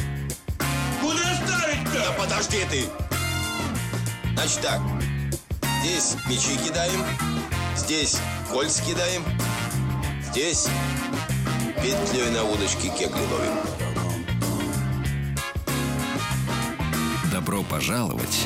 Куда 1.02 1.18
ставить-то? 1.18 2.00
Да 2.00 2.14
подожди 2.18 2.60
ты. 2.72 3.03
Значит 4.34 4.62
так. 4.62 4.82
Здесь 5.82 6.16
мячи 6.28 6.58
кидаем. 6.58 7.04
Здесь 7.76 8.18
кольц 8.52 8.82
кидаем. 8.82 9.24
Здесь 10.32 10.68
петлей 11.78 12.32
на 12.32 12.44
удочке 12.44 12.90
кегли 12.90 13.22
ловим. 13.32 13.58
Добро 17.32 17.64
пожаловать 17.64 18.46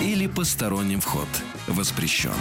или 0.00 0.26
посторонним 0.26 1.00
вход 1.00 1.28
воспрещен. 1.66 2.32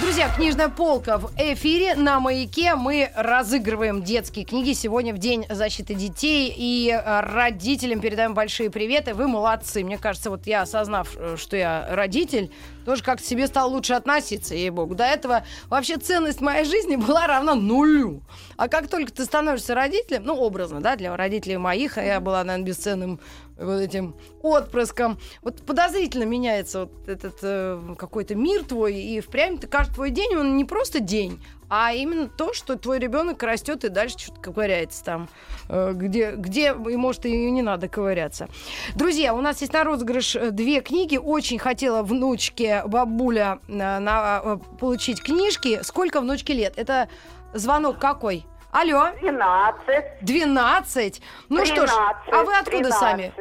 Друзья, 0.00 0.30
книжная 0.34 0.70
полка 0.70 1.18
в 1.18 1.30
эфире. 1.36 1.94
На 1.94 2.20
маяке 2.20 2.74
мы 2.74 3.10
разыгрываем 3.14 4.02
детские 4.02 4.46
книги 4.46 4.72
сегодня 4.72 5.12
в 5.12 5.18
День 5.18 5.44
защиты 5.50 5.94
детей. 5.94 6.52
И 6.56 6.90
э, 6.90 7.20
родителям 7.20 8.00
передаем 8.00 8.32
большие 8.32 8.70
приветы. 8.70 9.12
Вы 9.12 9.28
молодцы. 9.28 9.84
Мне 9.84 9.98
кажется, 9.98 10.30
вот 10.30 10.46
я, 10.46 10.62
осознав, 10.62 11.14
э, 11.16 11.36
что 11.36 11.54
я 11.54 11.86
родитель, 11.90 12.50
тоже 12.86 13.02
как-то 13.02 13.26
себе 13.26 13.46
стал 13.46 13.70
лучше 13.70 13.92
относиться, 13.92 14.54
ей-богу. 14.54 14.94
До 14.94 15.04
этого 15.04 15.44
вообще 15.68 15.98
ценность 15.98 16.40
моей 16.40 16.64
жизни 16.64 16.96
была 16.96 17.26
равна 17.26 17.54
нулю. 17.54 18.22
А 18.56 18.68
как 18.68 18.88
только 18.88 19.12
ты 19.12 19.24
становишься 19.24 19.74
родителем, 19.74 20.22
ну, 20.24 20.34
образно, 20.34 20.80
да, 20.80 20.96
для 20.96 21.14
родителей 21.14 21.58
моих, 21.58 21.98
а 21.98 22.02
я 22.02 22.20
была, 22.20 22.42
наверное, 22.42 22.66
бесценным 22.66 23.20
вот 23.60 23.80
этим 23.80 24.14
отпрыском. 24.42 25.18
Вот 25.42 25.62
подозрительно 25.62 26.24
меняется 26.24 26.80
вот 26.80 27.08
этот 27.08 27.38
э, 27.42 27.80
какой-то 27.98 28.34
мир 28.34 28.64
твой, 28.64 28.94
и 28.94 29.20
впрямь 29.20 29.58
ты 29.58 29.66
каждый 29.66 29.94
твой 29.94 30.10
день, 30.10 30.34
он 30.34 30.56
не 30.56 30.64
просто 30.64 31.00
день, 31.00 31.42
а 31.68 31.92
именно 31.92 32.28
то, 32.28 32.52
что 32.52 32.76
твой 32.76 32.98
ребенок 32.98 33.42
растет 33.42 33.84
и 33.84 33.88
дальше 33.88 34.18
что-то 34.18 34.40
ковыряется 34.40 35.04
там, 35.04 35.28
э, 35.68 35.92
где, 35.94 36.32
где, 36.32 36.70
и 36.70 36.96
может, 36.96 37.26
и 37.26 37.50
не 37.50 37.62
надо 37.62 37.88
ковыряться. 37.88 38.48
Друзья, 38.96 39.34
у 39.34 39.40
нас 39.40 39.60
есть 39.60 39.72
на 39.72 39.84
розыгрыш 39.84 40.36
э, 40.36 40.50
две 40.50 40.80
книги. 40.80 41.16
Очень 41.16 41.58
хотела 41.58 42.02
внучке 42.02 42.82
бабуля 42.86 43.60
э, 43.68 43.72
на- 43.72 44.40
э, 44.42 44.56
получить 44.78 45.22
книжки. 45.22 45.80
Сколько 45.82 46.20
внучке 46.20 46.54
лет? 46.54 46.74
Это 46.76 47.08
звонок 47.54 47.98
какой? 47.98 48.46
Алло, 48.72 49.10
12. 49.20 50.04
12. 50.22 51.22
Ну 51.48 51.64
что 51.66 51.86
ж, 51.86 51.90
13, 51.90 52.32
а 52.32 52.42
вы 52.44 52.56
откуда 52.56 52.92
сами? 52.92 53.32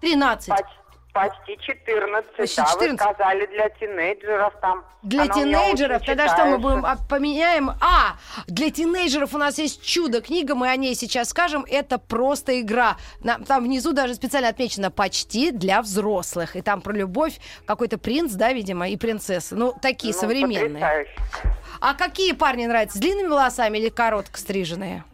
13. 0.00 0.48
Поч- 0.48 0.66
почти 1.12 1.56
14. 1.60 2.36
Почти 2.36 2.56
да, 2.56 2.66
14. 2.66 2.90
вы 2.90 2.96
сказали 2.96 3.46
для 3.46 3.68
тинейджеров 3.70 4.54
там. 4.60 4.84
Для 5.02 5.22
Она 5.22 5.34
тинейджеров, 5.34 6.02
тогда 6.04 6.28
что 6.28 6.46
мы 6.46 6.58
будем 6.58 6.84
а, 6.86 6.96
поменяем? 7.08 7.70
А, 7.80 8.16
для 8.46 8.70
тинейджеров 8.70 9.34
у 9.34 9.38
нас 9.38 9.58
есть 9.58 9.84
чудо-книга, 9.84 10.54
мы 10.54 10.68
о 10.70 10.76
ней 10.76 10.94
сейчас 10.94 11.30
скажем. 11.30 11.64
Это 11.68 11.98
просто 11.98 12.60
игра. 12.60 12.96
На- 13.20 13.38
там 13.40 13.64
внизу 13.64 13.92
даже 13.92 14.14
специально 14.14 14.48
отмечено 14.48 14.90
почти 14.90 15.50
для 15.50 15.82
взрослых. 15.82 16.56
И 16.56 16.62
там 16.62 16.80
про 16.80 16.92
любовь 16.92 17.38
какой-то 17.66 17.98
принц, 17.98 18.32
да, 18.32 18.52
видимо, 18.52 18.88
и 18.88 18.96
принцесса. 18.96 19.56
Ну, 19.56 19.74
такие 19.80 20.14
Ну, 20.14 20.20
современные. 20.20 20.68
потрясающе. 20.68 21.10
А 21.80 21.94
какие 21.94 22.32
парни 22.32 22.66
нравятся? 22.66 22.98
С 22.98 23.00
длинными 23.00 23.28
волосами 23.28 23.78
или 23.78 23.88
коротко 23.88 24.38
стриженные? 24.38 25.04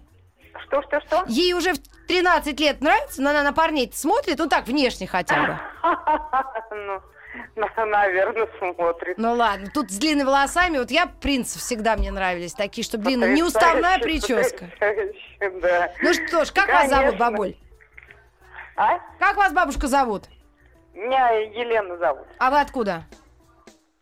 Что, 0.67 0.83
что, 0.83 1.01
что? 1.01 1.25
Ей 1.29 1.55
уже 1.55 1.73
в 1.75 1.79
13 2.09 2.59
лет 2.59 2.81
нравится, 2.81 3.23
но 3.23 3.31
она 3.31 3.43
на 3.43 3.53
парней 3.53 3.91
смотрит, 3.95 4.39
ну 4.39 4.49
так, 4.49 4.67
внешне 4.67 5.07
хотя 5.07 5.35
бы. 5.47 5.59
Ну, 6.71 7.01
на- 7.57 7.85
наверное, 7.87 8.49
смотрит. 8.59 9.19
Ну 9.19 9.35
ладно, 9.35 9.71
тут 9.73 9.91
с 9.91 9.99
длинными 9.99 10.27
волосами, 10.27 10.79
вот 10.79 10.91
я 10.91 11.07
принцев 11.07 11.61
всегда 11.61 11.97
мне 11.97 12.11
нравились, 12.11 12.55
такие, 12.55 12.85
чтобы 12.85 13.05
длинные, 13.05 13.35
не 13.35 13.43
уставная 13.43 13.99
Потрясающе, 13.99 14.35
прическа. 14.81 15.61
Да. 15.63 15.93
Ну 16.03 16.15
что 16.15 16.45
ж, 16.45 16.53
как 16.53 16.69
вас 16.69 16.89
зовут, 16.89 17.05
Конечно. 17.05 17.19
бабуль? 17.19 17.55
А? 18.77 18.99
Как 19.19 19.37
вас 19.37 19.53
бабушка 19.53 19.87
зовут? 19.87 20.25
Меня 20.95 21.31
Елена 21.31 21.97
зовут. 21.99 22.27
А 22.39 22.51
вы 22.51 22.61
откуда? 22.61 23.05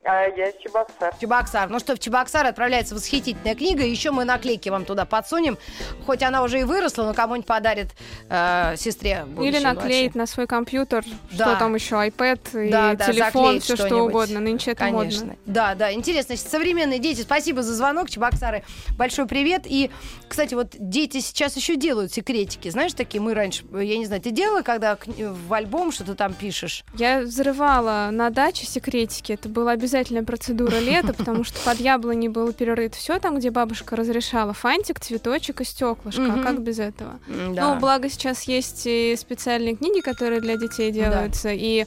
А 0.09 0.29
я 0.29 0.53
Чебоксар. 0.53 1.14
Чебоксар. 1.21 1.69
Ну 1.69 1.81
что, 1.81 1.97
в 1.97 1.99
Чебоксар 1.99 2.47
отправляется 2.47 2.95
восхитительная 2.95 3.57
книга. 3.57 3.83
Еще 3.85 4.12
мы 4.12 4.25
наклейки 4.25 4.69
вам 4.69 4.85
туда 4.85 5.05
подсунем. 5.05 5.59
Хоть 6.07 6.23
она 6.23 6.45
уже 6.45 6.61
и 6.61 6.64
выросла, 6.64 7.03
но 7.05 7.12
кому-нибудь 7.14 7.47
подарит 7.47 7.88
э, 8.29 8.75
сестре. 8.77 9.25
Или 9.27 9.35
будущей 9.35 9.61
наклеить 9.64 10.14
на 10.14 10.27
свой 10.27 10.47
компьютер, 10.47 11.05
Да. 11.33 11.47
что 11.51 11.57
там 11.59 11.75
еще, 11.75 11.97
iPad 11.97 12.66
и 12.66 12.71
Да, 12.71 12.95
да, 12.95 13.07
телефон, 13.12 13.59
все 13.61 13.75
что 13.75 13.87
что-нибудь. 13.88 14.09
угодно. 14.11 14.38
Нынче 14.40 14.71
это 14.73 14.85
Конечно. 14.85 15.27
модно. 15.27 15.37
Да, 15.47 15.75
да, 15.75 15.92
интересно. 15.92 16.37
Значит, 16.37 16.51
современные 16.53 17.01
дети, 17.01 17.23
спасибо 17.23 17.62
за 17.64 17.75
звонок, 17.75 18.09
Чебоксары. 18.09 18.62
Большой 18.97 19.27
привет. 19.27 19.62
И, 19.64 19.90
кстати, 20.29 20.55
вот 20.55 20.69
дети 20.79 21.19
сейчас 21.21 21.57
еще 21.57 21.75
делают 21.75 22.12
секретики. 22.12 22.69
Знаешь, 22.71 22.92
такие 22.92 23.21
мы 23.21 23.35
раньше, 23.35 23.64
я 23.73 23.99
не 23.99 24.07
знаю, 24.07 24.23
ты 24.23 24.31
делала, 24.31 24.62
когда 24.62 24.97
в 25.07 25.53
альбом 25.53 25.90
что-то 25.90 26.14
там 26.14 26.33
пишешь? 26.33 26.85
Я 26.95 27.23
взрывала 27.23 28.11
на 28.12 28.31
даче 28.31 28.66
секретики. 28.66 29.33
Это 29.33 29.49
была 29.49 29.75
обязательная 29.96 30.22
процедура 30.24 30.78
лета, 30.78 31.12
потому 31.14 31.42
что 31.44 31.59
под 31.64 31.80
яблони 31.80 32.28
было 32.28 32.52
перерыт 32.52 32.94
все 32.94 33.18
там, 33.18 33.38
где 33.38 33.50
бабушка 33.50 33.96
разрешала. 33.96 34.52
Фантик, 34.52 35.00
цветочек 35.00 35.61
и 35.62 35.64
стеклышко. 35.64 36.20
Мгм. 36.22 36.40
А 36.40 36.42
как 36.42 36.61
без 36.62 36.78
этого? 36.78 37.18
М, 37.28 37.54
Да. 37.54 37.74
Ну, 37.74 37.80
благо 37.80 38.09
сейчас 38.11 38.42
есть 38.44 38.82
и 38.85 39.16
специальные 39.18 39.76
книги, 39.76 40.00
которые 40.00 40.40
для 40.40 40.56
детей 40.56 40.90
делаются, 40.92 41.50
и 41.52 41.87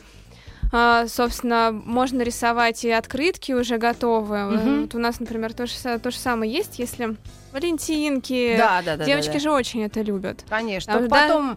а, 0.71 1.07
собственно, 1.07 1.71
можно 1.71 2.21
рисовать 2.21 2.85
и 2.85 2.91
открытки 2.91 3.53
уже 3.53 3.77
готовые. 3.77 4.45
Мгм. 4.45 4.81
Вот 4.81 4.95
у 4.95 4.99
нас, 4.99 5.19
например, 5.19 5.53
то 5.53 5.65
же, 5.65 5.73
то 5.73 6.11
же 6.11 6.17
самое 6.17 6.51
есть, 6.51 6.77
если 6.77 7.15
Валентинки. 7.51 8.55
да, 8.55 8.81
да, 8.85 8.95
да. 8.95 9.03
Девочки 9.05 9.29
да, 9.29 9.33
да. 9.33 9.39
же 9.39 9.51
очень 9.51 9.83
это 9.83 10.01
любят. 10.01 10.45
Конечно. 10.47 10.93
А, 10.93 10.97
Только 10.97 11.09
да. 11.09 11.55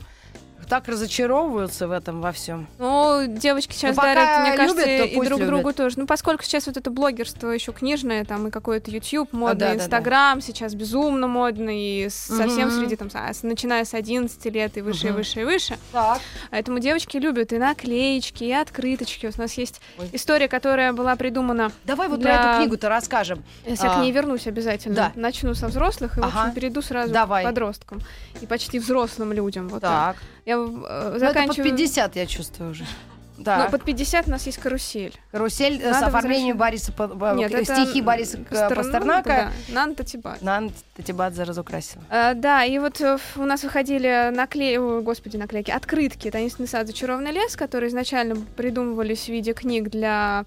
Так 0.72 0.88
разочаровываются 0.88 1.86
в 1.86 1.90
этом 1.92 2.22
во 2.22 2.32
всем. 2.32 2.66
Ну, 2.78 3.26
девочки 3.28 3.74
сейчас 3.74 3.94
пока 3.94 4.14
дарят, 4.14 4.40
мне 4.40 4.52
любят, 4.52 4.76
кажется, 4.76 4.84
то 4.84 5.04
и 5.04 5.14
друг 5.16 5.24
любят. 5.40 5.46
другу 5.46 5.72
тоже. 5.74 5.98
Ну, 5.98 6.06
поскольку 6.06 6.44
сейчас 6.44 6.66
вот 6.66 6.78
это 6.78 6.90
блогерство 6.90 7.50
еще 7.50 7.72
книжное, 7.72 8.24
там 8.24 8.46
и 8.48 8.50
какой-то 8.50 8.90
YouTube 8.90 9.28
да, 9.32 9.38
модный, 9.38 9.58
да, 9.58 9.66
да. 9.68 9.74
Инстаграм 9.74 10.40
сейчас 10.40 10.74
безумно 10.74 11.26
модный, 11.26 11.78
и 12.06 12.08
совсем 12.08 12.68
Мгм. 12.68 12.78
среди 12.80 12.96
там, 12.96 13.10
а, 13.12 13.34
с- 13.34 13.42
начиная 13.42 13.84
с 13.84 13.92
11 13.92 14.48
лет 14.48 14.78
и 14.78 14.80
выше, 14.80 15.08
и 15.08 15.10
Мгм. 15.10 15.18
выше, 15.18 15.40
и 15.42 15.44
выше. 15.44 15.78
Так. 15.92 16.20
Поэтому 16.50 16.78
девочки 16.78 17.18
любят 17.18 17.52
и 17.52 17.58
наклеечки, 17.58 18.44
и 18.44 18.52
открыточки. 18.52 19.26
У 19.26 19.38
нас 19.38 19.52
есть 19.58 19.78
Ой. 19.98 20.08
история, 20.14 20.48
которая 20.48 20.94
была 20.94 21.16
придумана. 21.16 21.70
Давай 21.84 22.08
вот 22.08 22.20
Для- 22.20 22.38
про 22.38 22.48
эту 22.52 22.58
книгу-то 22.60 22.88
расскажем. 22.88 23.44
Если 23.66 23.84
я 23.86 23.92
А, 23.92 23.98
к 23.98 24.02
ней 24.02 24.10
вернусь 24.10 24.46
обязательно. 24.46 24.94
да. 24.96 25.12
Начну 25.16 25.52
со 25.52 25.68
взрослых 25.68 26.16
и, 26.16 26.20
в 26.22 26.24
Ага. 26.24 26.40
общем, 26.44 26.54
перейду 26.54 26.80
сразу 26.80 27.12
Давай. 27.12 27.42
к 27.44 27.46
подросткам. 27.46 28.00
И 28.40 28.46
почти 28.46 28.78
взрослым 28.78 29.34
людям. 29.34 29.68
Вот 29.68 29.82
так. 29.82 30.16
Так. 30.16 30.16
Я 30.46 30.61
э, 30.66 30.68
Ну, 30.70 30.76
это 30.76 31.12
под 31.12 31.20
заканчиваю... 31.20 31.70
50, 31.70 32.16
я 32.16 32.26
чувствую 32.26 32.70
уже. 32.70 32.84
Ну, 33.38 33.44
Да. 33.44 33.68
под 33.70 33.82
50 33.82 34.28
у 34.28 34.30
нас 34.30 34.46
есть 34.46 34.58
карусель. 34.58 35.14
Карусель 35.32 35.80
э, 35.82 35.90
с 35.90 36.00
Надо 36.00 36.06
оформлением 36.08 36.56
возвращать. 36.58 36.94
Бориса 36.96 37.16
По- 37.16 37.34
Нет, 37.34 37.52
э, 37.52 37.64
стихи 37.64 38.00
Бориса 38.02 38.36
Пастернака, 38.38 38.74
Пастернака. 38.76 39.28
Да, 39.68 39.74
Нанта 39.74 40.04
Тибат. 40.04 40.42
Нан 40.42 40.70
Татибадзе 40.96 41.42
разукрасила. 41.42 42.04
А, 42.10 42.34
да, 42.34 42.62
и 42.64 42.78
вот 42.78 43.00
э, 43.00 43.18
у 43.36 43.42
нас 43.44 43.64
выходили 43.64 44.30
наклей... 44.32 44.78
ой, 44.78 45.02
господи, 45.02 45.38
наклейки, 45.38 45.70
открытки 45.72 46.30
«Таинственный 46.30 46.68
сад. 46.68 46.86
Зачарованный 46.86 47.32
лес», 47.32 47.56
которые 47.56 47.88
изначально 47.88 48.36
придумывались 48.56 49.24
в 49.24 49.28
виде 49.30 49.54
книг 49.54 49.88
для 49.88 50.44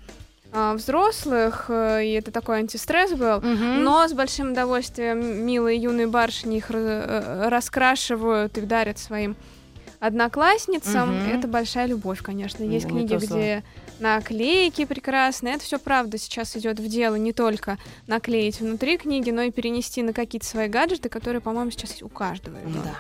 взрослых, 0.75 1.65
э, 1.69 2.06
и 2.06 2.12
это 2.13 2.32
такой 2.32 2.60
антистресс 2.60 3.12
был. 3.12 3.41
Но 3.41 4.08
с 4.08 4.13
большим 4.13 4.51
удовольствием 4.51 5.45
милые 5.45 5.78
юные 5.82 6.08
барышни 6.08 6.58
их 6.58 6.69
ра- 6.69 7.06
э, 7.08 7.49
раскрашивают 7.49 8.58
и 8.58 8.62
дарят 8.62 8.97
своим 8.97 9.36
одноклассницам, 10.05 11.15
Мгм. 11.23 11.29
это 11.37 11.47
большая 11.47 11.85
любовь, 11.87 12.21
конечно. 12.21 12.63
Есть 12.63 12.87
Да, 12.87 12.93
не 12.93 13.07
книги, 13.07 13.25
где 13.25 13.63
наклейки 13.99 14.85
прекрасные. 14.85 15.55
Это 15.55 15.63
все 15.63 15.79
правда 15.79 16.17
сейчас 16.17 16.55
идет 16.57 16.79
в 16.79 16.87
дело 16.87 17.15
не 17.15 17.33
только 17.33 17.77
наклеить 18.07 18.59
внутри 18.59 18.97
книги, 18.97 19.31
но 19.31 19.43
и 19.43 19.51
перенести 19.51 20.03
на 20.03 20.13
какие-то 20.13 20.45
свои 20.45 20.67
гаджеты, 20.67 21.09
которые, 21.09 21.41
по-моему, 21.41 21.71
сейчас 21.71 21.91
есть 21.91 22.03
у 22.03 22.09
каждого. 22.09 22.57
ребенка. 22.59 22.81
Да. 22.83 22.95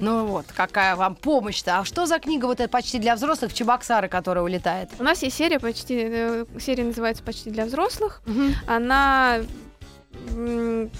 Ну 0.00 0.26
вот, 0.26 0.46
какая 0.54 0.94
вам 0.96 1.14
помощь-то. 1.14 1.78
А 1.78 1.84
что 1.84 2.06
за 2.06 2.18
книга 2.18 2.46
вот 2.46 2.60
эта 2.60 2.68
почти 2.68 2.98
для 2.98 3.14
взрослых 3.16 3.52
Чебоксары, 3.54 4.08
которая 4.08 4.44
улетает? 4.44 4.90
У 4.98 5.02
нас 5.02 5.22
есть 5.22 5.36
серия 5.36 5.58
почти, 5.58 5.94
э, 5.98 6.44
серия 6.60 6.84
называется 6.84 7.22
почти 7.22 7.50
для 7.50 7.64
взрослых. 7.66 8.22
Она, 8.66 9.40
м, 10.30 10.90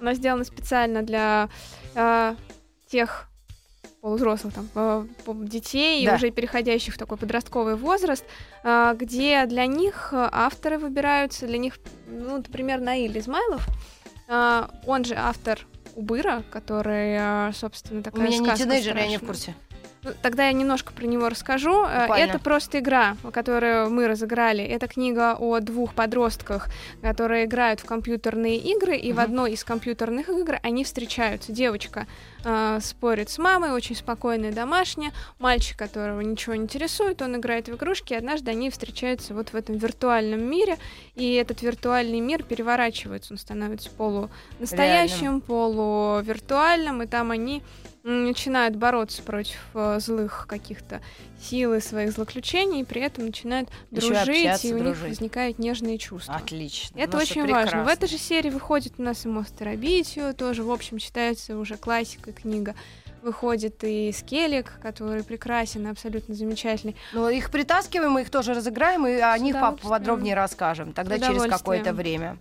она 0.00 0.14
сделана 0.14 0.44
специально 0.44 1.02
для 1.02 1.48
э, 1.94 2.34
тех 2.88 3.28
полувзрослых 4.00 4.54
там, 4.54 5.08
детей, 5.46 6.04
Да. 6.06 6.14
уже 6.14 6.30
переходящих 6.30 6.94
в 6.94 6.98
такой 6.98 7.16
подростковый 7.18 7.74
возраст, 7.76 8.24
э, 8.64 8.94
где 8.98 9.46
для 9.46 9.66
них 9.66 10.10
э, 10.12 10.28
авторы 10.32 10.78
выбираются, 10.78 11.46
для 11.46 11.58
них, 11.58 11.78
ну, 12.06 12.36
например, 12.36 12.80
Наиль 12.80 13.18
Измайлов, 13.18 13.66
э, 14.28 14.66
он 14.86 15.04
же 15.04 15.14
автор 15.16 15.66
Убыра, 15.94 16.44
который, 16.50 17.16
э, 17.48 17.52
собственно, 17.54 18.00
У 18.00 18.02
такая 18.02 18.26
меня 18.28 18.38
не 18.38 18.44
сказка 18.46 18.64
тинейджеры, 18.64 19.00
я 19.00 19.06
не 19.08 19.16
в 19.16 19.20
страшная. 19.20 19.54
курсе. 19.54 19.54
Ну, 20.04 20.10
Тогда 20.22 20.46
я 20.46 20.52
немножко 20.52 20.92
про 20.92 21.06
него 21.06 21.28
расскажу. 21.28 21.84
Э, 21.84 22.02
Буквально. 22.02 22.24
Это 22.30 22.38
просто 22.38 22.78
игра, 22.78 23.16
которую 23.32 23.90
мы 23.90 24.06
разыграли. 24.06 24.62
Это 24.64 24.86
книга 24.86 25.34
о 25.38 25.58
двух 25.60 25.94
подростках, 25.94 26.68
которые 27.02 27.46
играют 27.46 27.80
в 27.80 27.84
компьютерные 27.84 28.58
игры, 28.58 28.96
и 28.96 29.12
в 29.12 29.16
Мгм. 29.16 29.24
одной 29.24 29.52
из 29.52 29.64
компьютерных 29.64 30.28
игр 30.28 30.58
они 30.62 30.84
встречаются. 30.84 31.52
Девочка 31.52 32.06
э, 32.44 32.78
спорит 32.80 33.30
с 33.30 33.38
мамой, 33.38 33.72
очень 33.72 33.96
спокойная, 33.96 34.52
домашняя. 34.52 35.10
Мальчик, 35.40 35.76
которого 35.76 36.20
ничего 36.20 36.54
не 36.54 36.62
интересует, 36.62 37.20
он 37.20 37.36
играет 37.36 37.68
в 37.68 37.74
игрушки, 37.74 38.12
и 38.12 38.16
однажды 38.16 38.52
они 38.52 38.70
встречаются 38.70 39.34
вот 39.34 39.48
в 39.48 39.56
этом 39.56 39.76
виртуальном 39.76 40.40
мире, 40.48 40.76
и 41.16 41.34
этот 41.34 41.62
виртуальный 41.62 42.20
мир 42.20 42.44
переворачивается, 42.44 43.34
он 43.34 43.38
становится 43.38 43.90
полунастоящим, 43.90 45.40
полувиртуальным, 45.40 47.02
и 47.02 47.06
там 47.06 47.32
они 47.32 47.62
начинают 48.08 48.76
бороться 48.76 49.22
против 49.22 49.58
э, 49.74 49.98
злых 50.00 50.46
каких-то 50.48 51.00
сил 51.40 51.74
и 51.74 51.80
своих 51.80 52.12
злоключений, 52.12 52.80
и 52.80 52.84
при 52.84 53.02
этом 53.02 53.26
начинают 53.26 53.68
Ещё 53.90 54.08
дружить, 54.08 54.46
общаться, 54.46 54.68
и 54.68 54.72
у 54.72 54.78
дружить. 54.78 55.00
них 55.02 55.08
возникают 55.10 55.58
нежные 55.58 55.98
чувства. 55.98 56.34
Отлично. 56.34 56.98
Это 56.98 57.16
Ну 57.16 57.22
очень 57.22 57.46
важно. 57.46 57.84
В 57.84 57.88
этой 57.88 58.08
же 58.08 58.18
серии 58.18 58.50
выходит 58.50 58.94
у 58.98 59.02
нас 59.02 59.24
и 59.24 59.28
«Мост 59.28 59.56
Терабитию», 59.56 60.34
тоже, 60.34 60.62
в 60.62 60.70
общем, 60.70 60.98
считается 60.98 61.56
уже 61.58 61.76
классикой 61.76 62.32
книга. 62.32 62.74
Выходит 63.22 63.82
и 63.82 64.12
«Скеллиг», 64.12 64.72
который 64.80 65.24
прекрасен, 65.24 65.86
и 65.86 65.90
абсолютно 65.90 66.34
замечательный. 66.34 66.96
Ну, 67.12 67.28
их 67.28 67.50
притаскиваем, 67.50 68.12
мы 68.12 68.22
их 68.22 68.30
тоже 68.30 68.54
разыграем, 68.54 69.06
и 69.06 69.14
о 69.14 69.36
С 69.36 69.40
них 69.40 69.56
поподробнее 69.58 70.34
расскажем. 70.34 70.92
Тогда 70.92 71.18
через 71.18 71.42
какое-то 71.42 71.92
время. 71.92 72.38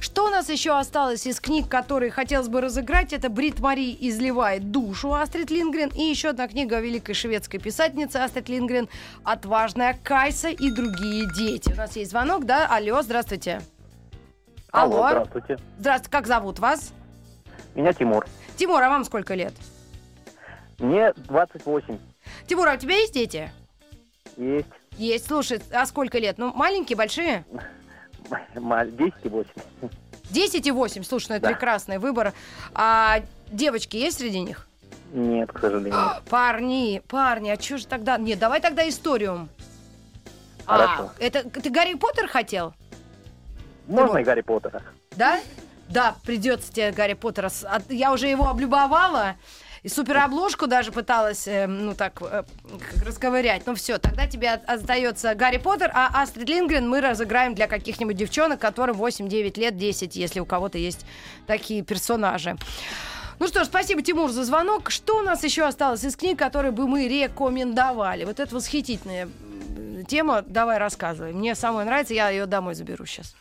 Что 0.00 0.26
у 0.26 0.28
нас 0.28 0.48
еще 0.48 0.76
осталось 0.78 1.26
из 1.26 1.40
книг, 1.40 1.68
которые 1.68 2.10
хотелось 2.10 2.48
бы 2.48 2.60
разыграть? 2.60 3.12
Это 3.12 3.28
Брит 3.28 3.60
Мари 3.60 3.96
изливает 4.00 4.70
душу 4.70 5.14
Астрид 5.14 5.50
Лингрен 5.50 5.90
и 5.90 6.02
еще 6.02 6.30
одна 6.30 6.48
книга 6.48 6.80
великой 6.80 7.14
шведской 7.14 7.60
писательницы 7.60 8.16
Астрид 8.16 8.48
Лингрен 8.48 8.88
«Отважная 9.22 9.96
Кайса 10.02 10.48
и 10.48 10.70
другие 10.70 11.26
дети». 11.36 11.72
У 11.72 11.76
нас 11.76 11.96
есть 11.96 12.10
звонок, 12.10 12.44
да? 12.44 12.66
Алло, 12.66 13.02
здравствуйте. 13.02 13.60
Алло. 14.72 15.08
здравствуйте. 15.08 15.58
Здравствуйте, 15.78 16.10
как 16.10 16.26
зовут 16.26 16.58
вас? 16.58 16.92
Меня 17.74 17.92
Тимур. 17.92 18.26
Тимур, 18.56 18.82
а 18.82 18.88
вам 18.88 19.04
сколько 19.04 19.34
лет? 19.34 19.54
Мне 20.78 21.12
28. 21.16 21.98
Тимур, 22.46 22.68
а 22.68 22.74
у 22.74 22.76
тебя 22.76 22.96
есть 22.96 23.14
дети? 23.14 23.50
Есть 24.36 24.66
Есть. 24.98 25.26
Слушай, 25.26 25.62
а 25.72 25.86
сколько 25.86 26.18
лет? 26.18 26.36
Ну, 26.38 26.52
маленькие, 26.52 26.96
большие? 26.96 27.44
ма- 28.54 28.84
10 28.86 29.14
и 29.24 29.28
8. 29.28 29.48
10 30.30 30.66
и 30.66 30.70
8, 30.70 31.04
слушай, 31.04 31.28
ну 31.30 31.34
это 31.36 31.46
Да. 31.46 31.52
прекрасный 31.52 31.98
выбор. 31.98 32.32
А 32.74 33.20
девочки 33.50 33.96
есть 33.96 34.18
среди 34.18 34.40
них? 34.40 34.66
Нет, 35.12 35.50
к 35.52 35.60
сожалению. 35.60 35.94
Парни, 36.28 37.00
парни, 37.08 37.50
а 37.50 37.60
что 37.60 37.78
же 37.78 37.86
тогда? 37.86 38.18
Нет, 38.18 38.38
давай 38.38 38.60
тогда 38.60 38.86
историум. 38.88 39.48
Хорошо. 40.66 41.04
А, 41.04 41.12
это 41.20 41.48
ты 41.48 41.70
Гарри 41.70 41.94
Поттер 41.94 42.26
хотел? 42.26 42.74
Можно 43.86 44.18
и 44.18 44.24
Гарри 44.24 44.40
Поттера? 44.40 44.82
Да? 45.12 45.40
Да, 45.88 46.16
придется 46.24 46.72
тебе 46.72 46.90
Гарри 46.90 47.12
Поттера. 47.14 47.50
Я 47.88 48.12
уже 48.12 48.26
его 48.26 48.48
облюбовала. 48.48 49.36
И 49.86 49.88
суперобложку 49.88 50.66
даже 50.66 50.90
пыталась, 50.90 51.46
э, 51.46 51.68
ну 51.68 51.94
так, 51.94 52.20
э, 52.20 52.42
расковырять. 53.04 53.62
Ну 53.66 53.76
все, 53.76 53.98
тогда 53.98 54.26
тебе 54.26 54.50
от- 54.50 54.68
остается 54.68 55.32
Гарри 55.36 55.58
Поттер, 55.58 55.92
а 55.94 56.22
Астрид 56.22 56.48
Лингрен 56.48 56.88
мы 56.88 57.00
разыграем 57.00 57.54
для 57.54 57.68
каких-нибудь 57.68 58.16
девчонок, 58.16 58.58
которым 58.58 58.96
8-9 58.96 59.56
лет, 59.56 59.76
10, 59.76 60.16
если 60.16 60.40
у 60.40 60.44
кого-то 60.44 60.76
есть 60.76 61.06
такие 61.46 61.82
персонажи. 61.82 62.56
Ну 63.38 63.46
что 63.46 63.62
ж, 63.62 63.68
спасибо, 63.68 64.02
Тимур, 64.02 64.32
за 64.32 64.42
звонок. 64.42 64.90
Что 64.90 65.18
у 65.18 65.22
нас 65.22 65.44
еще 65.44 65.62
осталось 65.64 66.02
из 66.02 66.16
книг, 66.16 66.36
которые 66.36 66.72
бы 66.72 66.88
мы 66.88 67.06
рекомендовали? 67.06 68.24
Вот 68.24 68.40
это 68.40 68.52
восхитительная 68.56 69.28
тема. 70.08 70.42
Давай 70.48 70.78
рассказывай. 70.78 71.32
Мне 71.32 71.54
самой 71.54 71.84
нравится, 71.84 72.12
я 72.12 72.30
ее 72.30 72.46
домой 72.46 72.74
заберу 72.74 73.06
сейчас. 73.06 73.36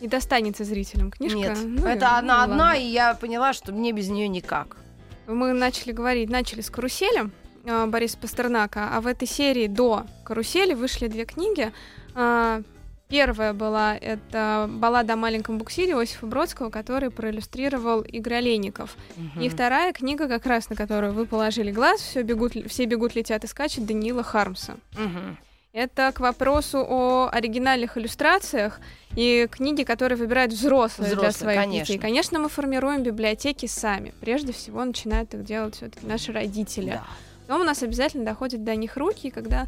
Не 0.00 0.08
достанется 0.08 0.64
зрителям 0.64 1.10
книжка. 1.10 1.36
Нет, 1.36 1.58
Ну 1.62 1.86
это 1.86 2.08
ну 2.08 2.16
одна 2.16 2.42
одна, 2.42 2.64
ладно. 2.68 2.72
и 2.80 2.86
я 2.86 3.12
поняла, 3.12 3.52
что 3.52 3.72
мне 3.72 3.92
без 3.92 4.08
нее 4.08 4.28
никак. 4.28 4.78
Мы 5.26 5.52
начали 5.52 5.92
говорить, 5.92 6.30
начали 6.30 6.60
с 6.60 6.70
«Карусели» 6.70 7.30
э, 7.64 7.86
Бориса 7.86 8.18
Пастернака, 8.18 8.90
а 8.92 9.00
в 9.00 9.06
этой 9.06 9.26
серии 9.26 9.66
до 9.66 10.06
«Карусели» 10.24 10.74
вышли 10.74 11.08
две 11.08 11.24
книги. 11.24 11.72
А, 12.14 12.62
Первая 13.08 13.52
была 13.52 13.96
это 13.96 14.68
баллада 14.68 15.12
о 15.12 15.16
маленьком 15.16 15.58
буксире 15.58 15.92
Иосифа 15.92 16.26
Бродского, 16.26 16.70
который 16.70 17.10
проиллюстрировал 17.10 18.00
Игорь 18.00 18.34
Олейников. 18.34 18.96
И 19.40 19.48
вторая 19.48 19.92
книга, 19.92 20.26
как 20.26 20.44
раз 20.44 20.70
на 20.70 20.76
которую 20.76 21.12
вы 21.12 21.24
положили 21.24 21.70
глаз, 21.70 22.00
все 22.00 22.22
бегут, 22.22 22.54
все 22.68 22.84
бегут, 22.84 23.14
летят 23.14 23.44
и 23.44 23.46
скачут 23.46 23.86
Даниила 23.86 24.24
Хармса. 24.24 24.76
Мгм. 24.94 25.38
Это 25.76 26.10
к 26.14 26.20
вопросу 26.20 26.78
о 26.78 27.28
оригинальных 27.30 27.98
иллюстрациях 27.98 28.80
и 29.14 29.46
книги, 29.50 29.82
которые 29.82 30.16
выбирают 30.16 30.54
взрослые, 30.54 31.08
для 31.10 31.18
Взрослые, 31.18 31.32
своих 31.54 31.60
конечно. 31.60 31.84
детей. 31.84 31.98
Конечно, 31.98 32.38
мы 32.38 32.48
формируем 32.48 33.02
библиотеки 33.02 33.66
сами. 33.66 34.14
Прежде 34.22 34.54
всего 34.54 34.82
начинают 34.82 35.34
их 35.34 35.44
делать 35.44 35.74
все-таки 35.76 36.06
наши 36.06 36.32
родители. 36.32 36.92
Да. 36.92 37.04
Но 37.48 37.60
у 37.60 37.62
нас 37.62 37.82
обязательно 37.82 38.24
доходят 38.24 38.64
до 38.64 38.74
них 38.74 38.96
руки, 38.96 39.28
и 39.28 39.30
когда 39.30 39.66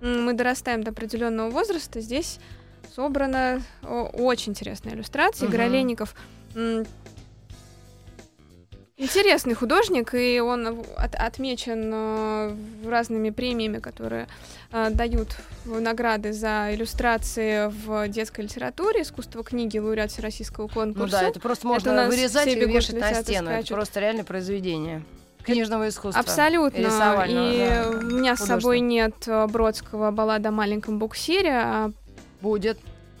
мы 0.00 0.34
дорастаем 0.34 0.84
до 0.84 0.92
определенного 0.92 1.50
возраста, 1.50 2.00
здесь 2.00 2.38
собрана 2.94 3.60
очень 3.82 4.52
интересная 4.52 4.94
иллюстрация. 4.94 5.48
Игорь 5.48 5.62
Мгм. 5.62 5.68
Олейников 5.72 6.14
м, 6.54 6.86
интересный 8.96 9.54
художник, 9.54 10.14
и 10.14 10.38
он 10.40 10.84
от- 10.96 11.14
отмечен 11.16 11.90
э, 11.92 12.56
разными 12.86 13.30
премиями, 13.30 13.78
которые 13.78 14.28
дают 14.70 15.36
в 15.64 15.80
награды 15.80 16.32
за 16.32 16.68
иллюстрации 16.72 17.66
в 17.68 18.08
детской 18.08 18.42
литературе, 18.42 19.02
искусство 19.02 19.42
книги, 19.42 19.78
лауреат 19.78 20.10
всероссийского 20.10 20.64
Ну 20.64 20.74
конкурса. 20.74 21.20
да, 21.20 21.28
это 21.28 21.40
просто 21.40 21.66
можно 21.66 21.92
нас 21.92 22.08
вырезать 22.08 22.46
и 22.46 22.54
вешать 22.54 22.98
на 23.00 23.14
стену. 23.14 23.50
Это 23.50 23.74
просто 23.74 24.00
реальное 24.00 24.24
произведение 24.24 25.02
книжного 25.42 25.88
искусства. 25.88 26.20
Абсолютно. 26.20 26.78
И 26.78 26.82
да, 26.84 27.24
у 27.90 28.02
меня 28.02 28.36
с 28.36 28.40
собой 28.40 28.80
нет 28.80 29.14
э, 29.26 29.46
Бродского 29.46 30.10
баллада 30.10 30.50
о 30.50 30.52
маленьком 30.52 30.98
буксире. 30.98 31.52
а 31.54 31.90
Будет. 32.40 32.78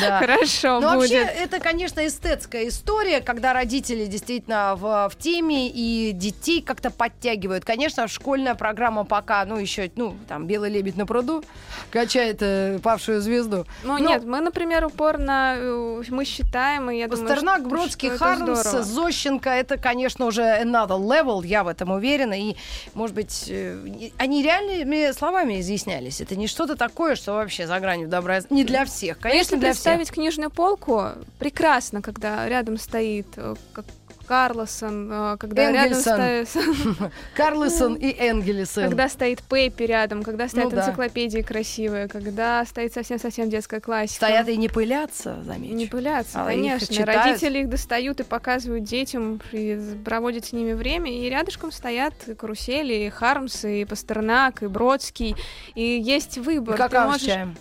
Да. 0.00 0.18
Хорошо 0.20 0.80
Ну, 0.80 0.96
вообще, 0.98 1.24
будет. 1.24 1.34
это, 1.36 1.60
конечно, 1.60 2.06
эстетская 2.06 2.68
история, 2.68 3.20
когда 3.20 3.52
родители 3.52 4.06
действительно 4.06 4.74
в, 4.76 5.08
в 5.10 5.16
теме 5.18 5.68
и 5.68 6.12
детей 6.12 6.62
как-то 6.62 6.90
подтягивают. 6.90 7.64
Конечно, 7.64 8.08
школьная 8.08 8.54
программа 8.54 9.04
пока, 9.04 9.44
ну, 9.44 9.56
еще, 9.56 9.90
ну, 9.96 10.16
там, 10.28 10.46
«Белый 10.46 10.70
лебедь 10.70 10.96
на 10.96 11.06
пруду» 11.06 11.44
качает 11.90 12.38
э, 12.40 12.78
павшую 12.82 13.20
звезду. 13.20 13.66
Ну, 13.84 13.98
но- 13.98 13.98
нет, 13.98 14.24
мы, 14.24 14.40
например, 14.40 14.84
упорно 14.86 15.54
э, 15.56 16.02
мы 16.08 16.24
считаем, 16.24 16.90
и 16.90 16.98
я 16.98 17.08
думаю, 17.08 17.26
Пастернак, 17.28 17.60
что- 17.60 17.68
Бродский, 17.68 18.08
что 18.10 18.18
Хармс. 18.18 18.62
Зощенко, 18.86 19.50
это, 19.50 19.76
конечно, 19.76 20.26
уже 20.26 20.42
another 20.42 20.98
level, 20.98 21.44
я 21.46 21.64
в 21.64 21.68
этом 21.68 21.90
уверена. 21.90 22.38
И, 22.38 22.56
может 22.94 23.14
быть, 23.14 23.44
э, 23.48 23.76
они 24.18 24.42
реальными 24.42 25.12
словами 25.12 25.60
изъяснялись. 25.60 26.20
Это 26.20 26.36
не 26.36 26.46
что-то 26.46 26.76
такое, 26.76 27.16
что 27.16 27.32
вообще 27.34 27.66
за 27.66 27.78
гранью 27.80 28.08
добра. 28.08 28.40
Не 28.50 28.64
для 28.64 28.84
всех, 28.84 29.18
Но 29.22 29.28
если 29.30 29.50
конечно, 29.52 29.56
для 29.58 29.67
всех. 29.72 29.84
представить 29.84 30.10
книжную 30.10 30.50
полку, 30.50 31.04
прекрасно, 31.38 32.02
когда 32.02 32.48
рядом 32.48 32.76
стоит 32.78 33.26
э, 33.36 33.54
как- 33.72 33.84
Карлосон, 34.26 35.08
э, 35.10 35.36
когда 35.38 35.62
Энгельсон. 35.70 36.20
рядом 36.20 36.46
стоит... 36.46 37.12
Карлсон 37.34 37.94
и 37.94 38.10
Энгелисон. 38.12 38.84
Когда 38.84 39.08
стоит 39.08 39.42
Пеппи 39.42 39.84
рядом, 39.84 40.22
когда 40.22 40.48
стоят 40.48 40.70
Ну 40.70 40.76
да. 40.76 40.82
энциклопедии 40.82 41.40
красивые, 41.40 42.08
когда 42.08 42.62
стоит 42.66 42.92
совсем-совсем 42.92 43.48
детская 43.48 43.80
классика. 43.80 44.26
Стоят 44.26 44.48
и 44.48 44.56
не 44.58 44.68
пылятся, 44.68 45.42
замечу. 45.44 45.72
Не 45.74 45.86
пылятся, 45.86 46.44
А 46.44 46.52
их 46.52 46.56
конечно. 46.60 46.94
читают. 46.94 47.24
Родители 47.24 47.60
их 47.60 47.70
достают 47.70 48.20
и 48.20 48.22
показывают 48.22 48.84
детям, 48.84 49.40
и 49.52 49.96
проводят 50.04 50.44
с 50.44 50.52
ними 50.52 50.74
время. 50.74 51.10
И 51.10 51.28
рядышком 51.30 51.72
стоят 51.72 52.12
и 52.26 52.34
карусели, 52.34 53.06
и 53.06 53.08
Хармс, 53.08 53.64
и 53.64 53.86
Пастернак, 53.86 54.62
и 54.62 54.66
Бродский. 54.66 55.36
И 55.74 55.82
есть 55.82 56.36
выбор. 56.38 56.74
И 56.74 56.76
Ты 56.76 56.82
какао 56.82 57.08
с 57.08 57.12
можешь- 57.12 57.26
чаем. 57.26 57.56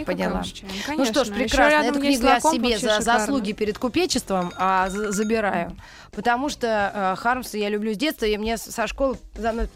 И 0.00 0.04
Поняла. 0.04 0.42
чаем, 0.42 0.72
Ну 0.96 1.04
что 1.04 1.24
ж, 1.24 1.28
конечно. 1.28 1.34
Прекрасно. 1.58 1.88
Эту 1.88 2.00
книгу 2.00 2.24
я 2.26 2.40
себе 2.40 2.78
за 2.78 3.00
шикарно. 3.00 3.02
заслуги 3.02 3.52
перед 3.52 3.78
купечеством 3.78 4.50
а, 4.56 4.88
за- 4.88 5.12
забираю. 5.12 5.76
Потому 6.12 6.48
что 6.48 6.92
э, 6.94 7.20
Хармса 7.20 7.58
я 7.58 7.68
люблю 7.68 7.92
с 7.92 7.96
детства, 7.98 8.24
и 8.24 8.36
мне 8.38 8.56
со 8.56 8.86
школы 8.86 9.18
за 9.34 9.52
мной... 9.52 9.68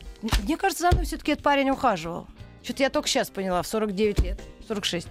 Мне 0.45 0.57
кажется, 0.57 0.89
за 0.89 0.95
мной 0.97 1.05
все-таки 1.05 1.33
этот 1.33 1.45
парень 1.45 1.69
ухаживал. 1.71 2.27
Что-то 2.63 2.83
я 2.85 2.89
только 2.91 3.09
сейчас 3.09 3.29
поняла, 3.29 3.61
в 3.63 3.67
49 3.67 4.21
лет, 4.21 4.41
46. 4.67 5.09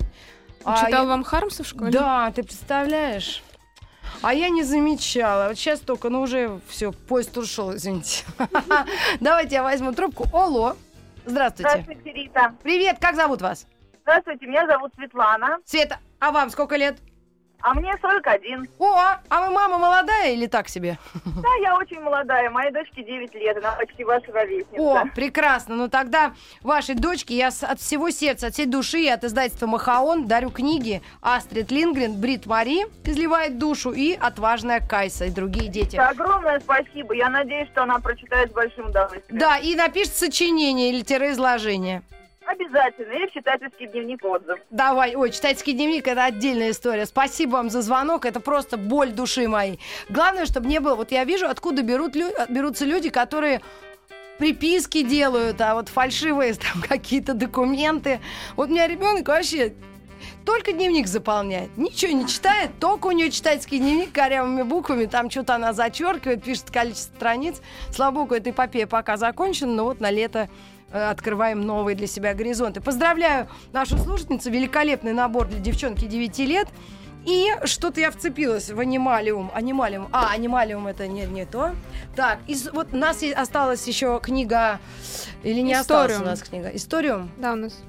А 0.66 0.86
Читал 0.86 1.04
я- 1.04 1.10
вам 1.10 1.24
Хармса 1.24 1.64
в 1.64 1.68
школе? 1.68 1.92
Да, 1.92 2.32
ты 2.36 2.42
представляешь? 2.42 3.44
А 4.24 4.34
я 4.34 4.50
не 4.50 4.64
замечала. 4.64 5.50
Вот 5.50 5.58
сейчас 5.58 5.80
только, 5.80 6.10
ну 6.10 6.22
уже 6.22 6.60
все, 6.68 6.92
поезд 6.92 7.38
ушел, 7.38 7.76
извините. 7.76 8.24
Давайте 9.20 9.56
я 9.56 9.64
возьму 9.64 9.92
трубку. 9.94 10.26
Алло. 10.34 10.76
Здравствуйте. 11.26 11.70
Здравствуйте, 11.70 12.12
Рита. 12.14 12.56
Привет, 12.64 12.98
как 13.00 13.16
зовут 13.16 13.42
вас? 13.42 13.66
Здравствуйте, 14.04 14.46
меня 14.48 14.68
зовут 14.68 14.92
Светлана, 14.96 15.60
Света, 15.66 15.98
а 16.20 16.32
вам 16.32 16.50
сколько 16.50 16.76
лет? 16.76 16.98
а 17.64 17.74
мне 17.74 17.96
41. 18.02 18.68
О, 18.78 18.94
а 19.30 19.42
вы 19.42 19.54
мама 19.54 19.78
молодая 19.78 20.34
или 20.34 20.48
так 20.48 20.68
себе? 20.68 20.98
Да, 21.24 21.48
я 21.62 21.78
очень 21.78 22.02
молодая, 22.02 22.50
моей 22.50 22.72
дочке 22.72 23.04
9 23.04 23.34
лет, 23.36 23.58
она 23.58 23.72
почти 23.72 24.04
ваша 24.04 24.32
ровесница. 24.34 24.82
О, 24.82 25.06
прекрасно. 25.16 25.76
Ну 25.76 25.88
тогда 25.88 26.34
вашей 26.62 26.96
дочке 26.96 27.38
я 27.38 27.48
от 27.48 27.80
всего 27.80 28.10
сердца, 28.10 28.48
от 28.48 28.54
всей 28.54 28.66
души 28.66 29.00
и 29.00 29.08
от 29.08 29.24
издательства 29.24 29.68
Махаон 29.68 30.28
дарю 30.28 30.50
книги 30.50 31.02
Астрид 31.22 31.72
Лингрен, 31.72 32.20
Брит 32.20 32.46
Мари 32.46 32.86
изливает 33.06 33.58
душу 33.58 33.92
и 33.92 34.14
отважная 34.14 34.82
Кайса 34.86 35.26
и 35.26 35.32
другие 35.32 35.70
дети. 35.70 35.96
Огромное 35.96 36.60
спасибо, 36.60 37.14
я 37.14 37.30
надеюсь, 37.30 37.70
что 37.70 37.84
она 37.84 38.00
прочитает 38.00 38.52
с 38.52 38.54
большим 38.54 38.88
удовольствием. 38.88 39.40
Да, 39.40 39.58
и 39.58 39.74
напишет 39.76 40.14
сочинение 40.14 40.90
или 40.90 41.02
тире-изложение. 41.02 42.04
Обязательно, 42.46 43.14
или 43.14 43.28
в 43.28 43.32
читательский 43.32 43.88
дневник 43.88 44.24
отзыв. 44.24 44.60
Давай, 44.70 45.16
ой, 45.16 45.32
читательский 45.32 45.74
дневник 45.74 46.08
это 46.08 46.26
отдельная 46.26 46.72
история. 46.72 47.06
Спасибо 47.06 47.52
вам 47.54 47.70
за 47.70 47.82
звонок, 47.82 48.26
это 48.26 48.40
просто 48.40 48.78
боль 48.78 49.12
души 49.12 49.48
моей. 49.48 49.80
Главное, 50.10 50.46
чтобы 50.46 50.68
не 50.68 50.80
было. 50.80 50.96
Вот 50.96 51.12
я 51.12 51.24
вижу, 51.24 51.48
откуда 51.48 51.82
берут, 51.82 52.16
лю- 52.16 52.34
берутся 52.50 52.86
люди, 52.86 53.10
которые 53.10 53.62
приписки 54.38 55.04
делают, 55.04 55.62
а 55.62 55.76
вот 55.76 55.90
фальшивые 55.90 56.54
там 56.74 56.82
какие-то 56.82 57.34
документы. 57.34 58.20
Вот 58.56 58.70
у 58.70 58.72
меня 58.72 58.88
ребенок 58.88 59.28
вообще 59.28 59.74
только 60.46 60.74
дневник 60.74 61.08
заполняет, 61.08 61.78
ничего 61.78 62.12
не 62.12 62.28
читает, 62.28 62.72
только 62.80 63.08
у 63.08 63.12
нее 63.12 63.30
читательский 63.30 63.80
дневник 63.80 64.12
корявыми 64.12 64.64
буквами, 64.64 65.06
там 65.06 65.30
что-то 65.30 65.56
она 65.56 65.74
зачеркивает, 65.74 66.44
пишет 66.44 66.72
количество 66.72 67.16
страниц. 67.16 67.62
Слава 67.92 68.16
богу, 68.16 68.36
эта 68.36 68.50
эпопея 68.50 68.88
пока 68.88 69.18
закончена, 69.18 69.74
но 69.74 69.84
вот 69.86 70.00
на 70.00 70.12
лето 70.12 70.40
э, 70.40 70.48
открываем 70.94 71.62
новые 71.62 71.96
для 71.96 72.08
себя 72.08 72.34
горизонты. 72.34 72.80
Поздравляю 72.80 73.48
нашу 73.72 73.98
слушательницу, 73.98 74.52
великолепный 74.52 75.14
набор 75.14 75.48
для 75.48 75.60
девчонки 75.60 76.06
9 76.06 76.40
лет. 76.40 76.68
И 77.26 77.48
что-то 77.64 78.02
я 78.02 78.12
вцепилась 78.12 78.70
в 78.70 78.80
анималиум. 78.80 79.50
Анималиум. 79.54 80.10
А, 80.12 80.32
анималиум 80.32 80.88
это 80.88 81.08
не, 81.08 81.26
не 81.26 81.46
то. 81.46 81.74
Так, 82.16 82.40
из, 82.48 82.70
вот 82.72 82.90
у 82.92 82.98
нас 82.98 83.24
осталась 83.36 83.88
еще 83.88 84.20
книга... 84.22 84.80
Или 85.44 85.62
не 85.62 85.74
осталась 85.74 86.12
у 86.12 86.16
Историум. 86.16 86.30
нас 86.30 86.44
книга? 86.44 86.70
Историум? 86.70 87.32
Да, 87.38 87.54
у 87.54 87.56
нас 87.56 87.82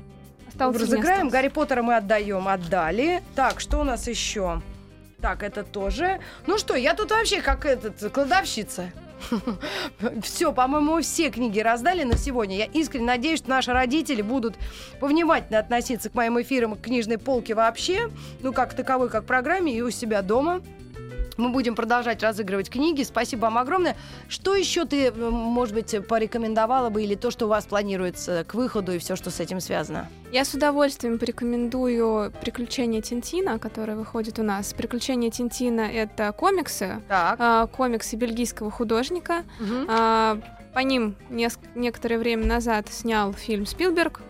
осталось 0.47 0.81
Разыграем. 0.81 1.29
Гарри 1.29 1.49
Поттера 1.49 1.83
мы 1.83 1.97
отдаем. 1.97 2.47
Отдали. 2.47 3.23
Так, 3.35 3.59
что 3.59 3.81
у 3.81 3.85
нас 3.85 4.07
еще? 4.07 4.63
Так, 5.21 5.43
это 5.43 5.65
тоже. 5.65 6.21
Ну 6.47 6.57
что, 6.57 6.77
я 6.77 6.95
тут 6.95 7.11
вообще 7.11 7.41
как 7.41 7.65
этот, 7.65 8.13
кладовщица. 8.13 8.93
Все, 10.23 10.53
по-моему, 10.53 11.01
все 11.01 11.31
книги 11.31 11.61
раздали 11.61 12.05
на 12.05 12.17
сегодня. 12.17 12.57
Я 12.57 12.65
искренне 12.67 13.07
надеюсь, 13.07 13.41
что 13.41 13.51
наши 13.51 13.73
родители 13.73 14.23
будут 14.23 14.55
повнимательно 15.01 15.59
относиться 15.59 16.11
к 16.11 16.15
моим 16.15 16.41
эфирам 16.41 16.77
к 16.77 16.81
книжной 16.81 17.19
полке 17.19 17.55
вообще, 17.55 18.11
ну, 18.41 18.53
как 18.53 18.75
таковой, 18.75 19.09
как 19.09 19.25
программе, 19.25 19.75
и 19.75 19.81
у 19.81 19.91
себя 19.91 20.23
дома. 20.23 20.63
Мы 21.37 21.49
будем 21.49 21.75
продолжать 21.75 22.23
разыгрывать 22.23 22.71
книги. 22.71 23.03
Спасибо 23.03 23.43
вам 23.43 23.59
огромное. 23.59 23.97
Что 24.29 24.55
еще 24.55 24.85
ты, 24.85 25.07
м, 25.09 25.33
может 25.33 25.75
быть, 25.75 25.95
порекомендовала 26.07 26.91
бы, 26.91 27.03
или 27.03 27.15
то, 27.17 27.31
что 27.31 27.47
у 27.47 27.49
вас 27.49 27.65
планируется 27.67 28.45
к 28.47 28.55
выходу, 28.55 28.93
и 28.93 28.99
все, 28.99 29.17
что 29.17 29.31
с 29.31 29.41
этим 29.41 29.61
связано? 29.61 30.09
Я 30.33 30.45
с 30.45 30.55
удовольствием 30.55 31.19
порекомендую 31.19 32.33
«Приключения 32.41 33.01
Тинтина», 33.03 33.59
которые 33.59 33.97
выходят 33.97 34.39
у 34.39 34.43
нас. 34.43 34.73
«Приключения 34.75 35.31
Тинтина»— 35.31 35.81
это 35.93 36.31
комиксы, 36.33 37.01
Так. 37.09 37.37
а, 37.41 37.67
комиксы 37.67 38.17
бельгийского 38.17 38.71
художника. 38.71 39.43
А, 39.89 40.39
По 40.73 40.81
ним 40.81 41.15
неск- 41.31 41.61
некоторое 41.77 42.19
время 42.19 42.47
назад 42.47 42.89
снял 42.91 43.33
фильм 43.33 43.65
Спилберг. 43.65 44.23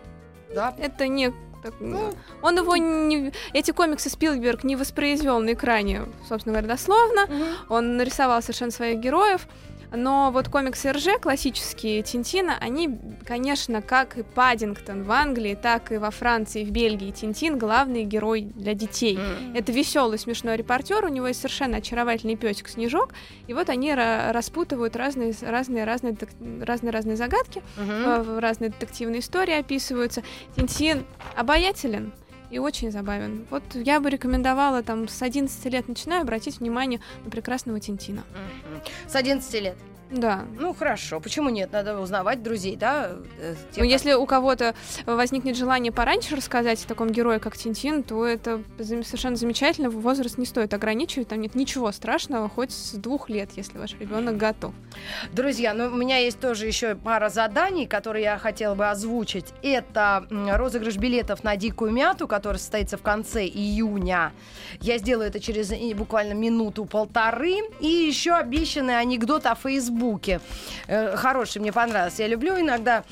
Да. 0.55 0.75
Это 0.79 1.09
не 1.09 1.33
так, 1.65 1.75
Ну. 1.81 2.13
он 2.43 2.59
его 2.59 2.77
не, 2.77 3.33
эти 3.55 3.71
комиксы 3.71 4.11
Спилберг 4.11 4.65
не 4.65 4.77
воспроизвел 4.77 5.41
на 5.41 5.55
экране, 5.55 6.03
собственно 6.29 6.53
говоря, 6.53 6.69
дословно. 6.69 7.27
Он 7.71 7.97
нарисовал 7.97 8.43
совершенно 8.43 8.71
своих 8.71 9.01
героев. 9.01 9.47
Но 9.97 10.31
вот 10.33 10.49
комиксы 10.49 10.93
РЖ, 10.93 11.21
классические 11.21 12.03
Тинтина, 12.03 12.57
они, 12.61 12.99
конечно, 13.27 13.83
как 13.83 14.19
и 14.19 14.23
Паддингтон 14.23 15.05
в 15.05 15.13
Англии, 15.13 15.55
так 15.61 15.93
и 15.93 15.99
во 15.99 16.11
Франции, 16.11 16.65
в 16.65 16.71
Бельгии, 16.71 17.11
Тинтин 17.11 17.59
главный 17.59 18.05
герой 18.05 18.43
для 18.43 18.75
детей. 18.75 19.17
М. 19.17 19.55
Это 19.55 19.73
веселый, 19.73 20.19
смешной 20.19 20.57
репортер, 20.57 21.05
у 21.05 21.09
него 21.09 21.29
есть 21.29 21.41
совершенно 21.41 21.79
очаровательный 21.79 22.37
песик 22.37 22.69
Снежок, 22.69 23.15
и 23.47 23.55
вот 23.55 23.69
они 23.69 23.91
ра- 23.91 24.33
распутывают 24.33 24.97
разные, 24.97 25.35
разные, 25.43 25.85
разные, 25.85 26.17
разные, 26.61 26.91
разные 26.91 27.17
загадки, 27.17 27.63
э, 27.77 28.39
разные 28.41 28.71
детективные 28.71 29.21
истории 29.21 29.55
описываются. 29.59 30.23
Тинтин 30.57 31.05
обаятелен 31.37 32.13
и 32.55 32.59
очень 32.59 32.93
забавен. 32.93 33.47
Вот 33.51 33.63
я 33.75 33.99
бы 33.99 34.09
рекомендовала 34.11 34.83
там 34.85 35.09
с 35.09 35.21
11 35.23 35.65
лет 35.73 35.89
начинаю 35.89 36.23
обратить 36.23 36.61
внимание 36.61 37.01
на 37.25 37.31
прекрасного 37.31 37.81
Тинтина. 37.81 38.23
С 39.09 39.17
11 39.17 39.55
лет. 39.61 39.77
Да. 40.15 40.45
Ну, 40.59 40.73
хорошо. 40.75 41.19
Почему 41.21 41.51
нет? 41.51 41.73
Надо 41.73 41.99
узнавать 41.99 42.43
друзей, 42.43 42.77
да? 42.77 43.11
э, 43.41 43.55
тех, 43.73 43.83
Ну, 43.83 43.85
если 43.85 44.13
у 44.13 44.25
кого-то 44.27 44.75
возникнет 45.07 45.57
желание 45.57 45.91
пораньше 45.91 46.37
рассказать 46.37 46.83
о 46.85 46.89
таком 46.89 47.11
герое, 47.11 47.41
как 47.41 47.57
Тинтин, 47.57 48.05
то 48.05 48.25
это 48.25 48.63
совершенно 48.79 49.37
замечательно. 49.37 49.91
Возраст 49.91 50.39
не 50.39 50.47
стоит 50.47 50.73
ограничивать, 50.73 51.29
там 51.29 51.41
нет 51.41 51.55
ничего 51.57 51.91
страшного, 51.91 52.49
хоть 52.49 52.71
с 52.71 52.93
двух 52.93 53.29
лет, 53.29 53.51
если 53.57 53.77
ваш 53.77 53.99
ребенок 53.99 54.37
готов. 54.37 54.73
Друзья, 55.33 55.75
ну 55.75 55.87
у 55.87 55.97
меня 55.97 56.19
есть 56.19 56.39
тоже 56.39 56.67
еще 56.67 56.95
пара 56.95 57.29
заданий, 57.29 57.87
которые 57.87 58.25
я 58.25 58.39
хотела 58.39 58.75
бы 58.75 58.89
озвучить. 58.89 59.47
Это 59.63 60.27
розыгрыш 60.31 60.97
билетов 60.97 61.43
на 61.43 61.57
дикую 61.57 61.91
мяту, 61.91 62.29
который 62.29 62.59
состоится 62.59 62.97
в 62.97 63.03
конце 63.03 63.45
июня. 63.47 64.33
Я 64.81 64.99
сделаю 64.99 65.29
это 65.29 65.41
через 65.41 65.73
буквально 65.95 66.35
минуту-полторы. 66.35 67.57
И 67.81 67.87
еще 67.87 68.33
обещанный 68.33 68.99
анекдот 68.99 69.47
о 69.47 69.55
Фейсбуке. 69.57 70.04
Э, 70.87 71.17
хороший, 71.17 71.61
мне 71.61 71.73
понравился. 71.73 72.23
Я 72.23 72.29
люблю 72.29 72.59
иногда 72.59 73.05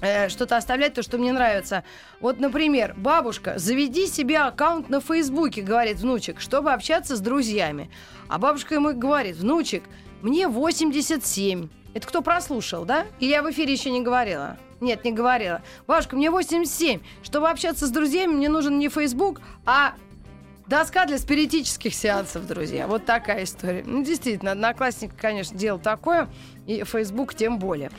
э, 0.00 0.28
что-то 0.28 0.56
оставлять, 0.56 0.94
то, 0.94 1.02
что 1.02 1.18
мне 1.18 1.32
нравится. 1.32 1.84
Вот, 2.20 2.40
например, 2.40 2.94
бабушка, 2.96 3.58
заведи 3.58 4.06
себе 4.06 4.38
аккаунт 4.38 4.88
на 4.88 5.00
Фейсбуке, 5.00 5.62
говорит 5.62 5.98
внучек, 5.98 6.40
чтобы 6.40 6.72
общаться 6.72 7.16
с 7.16 7.20
друзьями. 7.20 7.90
А 8.28 8.38
бабушка 8.38 8.74
ему 8.74 8.92
говорит, 8.94 9.36
внучек, 9.36 9.84
мне 10.22 10.48
87. 10.48 11.68
Это 11.94 12.06
кто 12.06 12.22
прослушал, 12.22 12.84
да? 12.84 13.06
Или 13.20 13.30
я 13.30 13.42
в 13.42 13.50
эфире 13.50 13.72
еще 13.72 13.90
не 13.90 14.02
говорила? 14.02 14.56
Нет, 14.80 15.04
не 15.04 15.12
говорила. 15.12 15.62
Бабушка, 15.86 16.16
мне 16.16 16.30
87. 16.30 17.00
Чтобы 17.22 17.48
общаться 17.48 17.86
с 17.86 17.90
друзьями, 17.90 18.32
мне 18.32 18.48
нужен 18.48 18.78
не 18.78 18.88
Фейсбук, 18.88 19.40
а 19.64 19.94
доска 20.66 21.06
для 21.06 21.18
спиритических 21.18 21.94
сеансов, 21.94 22.46
друзья. 22.46 22.86
Вот 22.86 23.04
такая 23.04 23.44
история. 23.44 23.84
Ну, 23.86 24.04
действительно, 24.04 24.52
одноклассник, 24.52 25.12
конечно, 25.16 25.56
делал 25.56 25.78
такое, 25.78 26.28
и 26.66 26.82
Facebook 26.84 27.34
тем 27.34 27.58
более. 27.58 27.90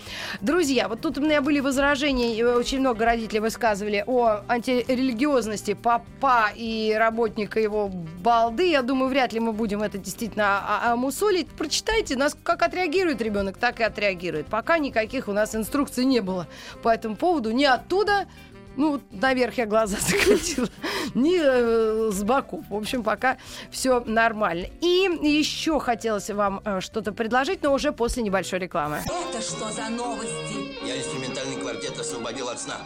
Друзья, 0.42 0.90
вот 0.90 1.02
тут 1.02 1.18
у 1.18 1.22
меня 1.22 1.42
были 1.42 1.62
возражения, 1.62 2.36
и 2.36 2.44
очень 2.44 2.80
много 2.80 3.06
родителей 3.06 3.40
высказывали 3.40 4.04
о 4.06 4.42
антирелигиозности 4.48 5.74
папа 5.74 6.50
и 6.56 6.94
работника 6.98 7.60
его 7.60 7.88
балды. 7.88 8.70
Я 8.70 8.82
думаю, 8.82 9.10
вряд 9.10 9.32
ли 9.32 9.40
мы 9.40 9.54
будем 9.54 9.82
это 9.82 9.98
действительно 9.98 10.60
а- 10.60 10.92
а- 10.92 10.96
мусолить. 10.96 11.48
Прочитайте, 11.48 12.18
нас 12.18 12.36
как 12.44 12.62
отреагирует 12.64 13.22
ребенок, 13.22 13.58
так 13.58 13.80
и 13.80 13.84
отреагирует. 13.84 14.48
Пока 14.48 14.78
никаких 14.78 15.30
у 15.30 15.34
нас 15.34 15.56
инструкций 15.56 16.04
не 16.04 16.20
было 16.20 16.48
по 16.84 16.90
этому 16.90 17.16
поводу. 17.16 17.52
Ни 17.52 17.64
оттуда, 17.64 18.28
ну, 18.76 19.02
наверх 19.12 19.58
я 19.58 19.66
глаза 19.66 19.98
закатила. 20.02 20.68
Ни 21.16 21.38
э, 21.40 22.12
с 22.12 22.24
боков. 22.24 22.66
В 22.70 22.76
общем, 22.76 23.04
пока 23.04 23.38
все 23.72 24.02
нормально. 24.06 24.68
И 24.82 25.10
еще 25.22 25.80
хотелось 25.80 26.30
вам 26.30 26.62
э, 26.66 26.82
что-то 26.82 27.12
предложить, 27.12 27.64
но 27.64 27.74
уже 27.74 27.92
после 27.92 28.24
небольшой 28.24 28.60
рекламы. 28.60 29.02
Это 29.06 29.42
что 29.42 29.70
за 29.72 29.90
новости? 29.90 30.86
Я 30.86 30.98
инструментальный 30.98 31.56
квартет 31.58 32.00
освободил 32.00 32.50
от 32.50 32.60
сна. 32.60 32.78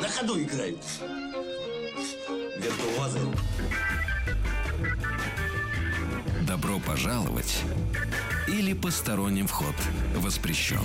На 0.00 0.08
ходу 0.08 0.40
играют. 0.40 0.78
Виртуозы. 2.58 3.18
Добро 6.56 6.78
пожаловать 6.78 7.60
или 8.48 8.72
посторонним 8.72 9.46
вход 9.46 9.74
воспрещен. 10.14 10.80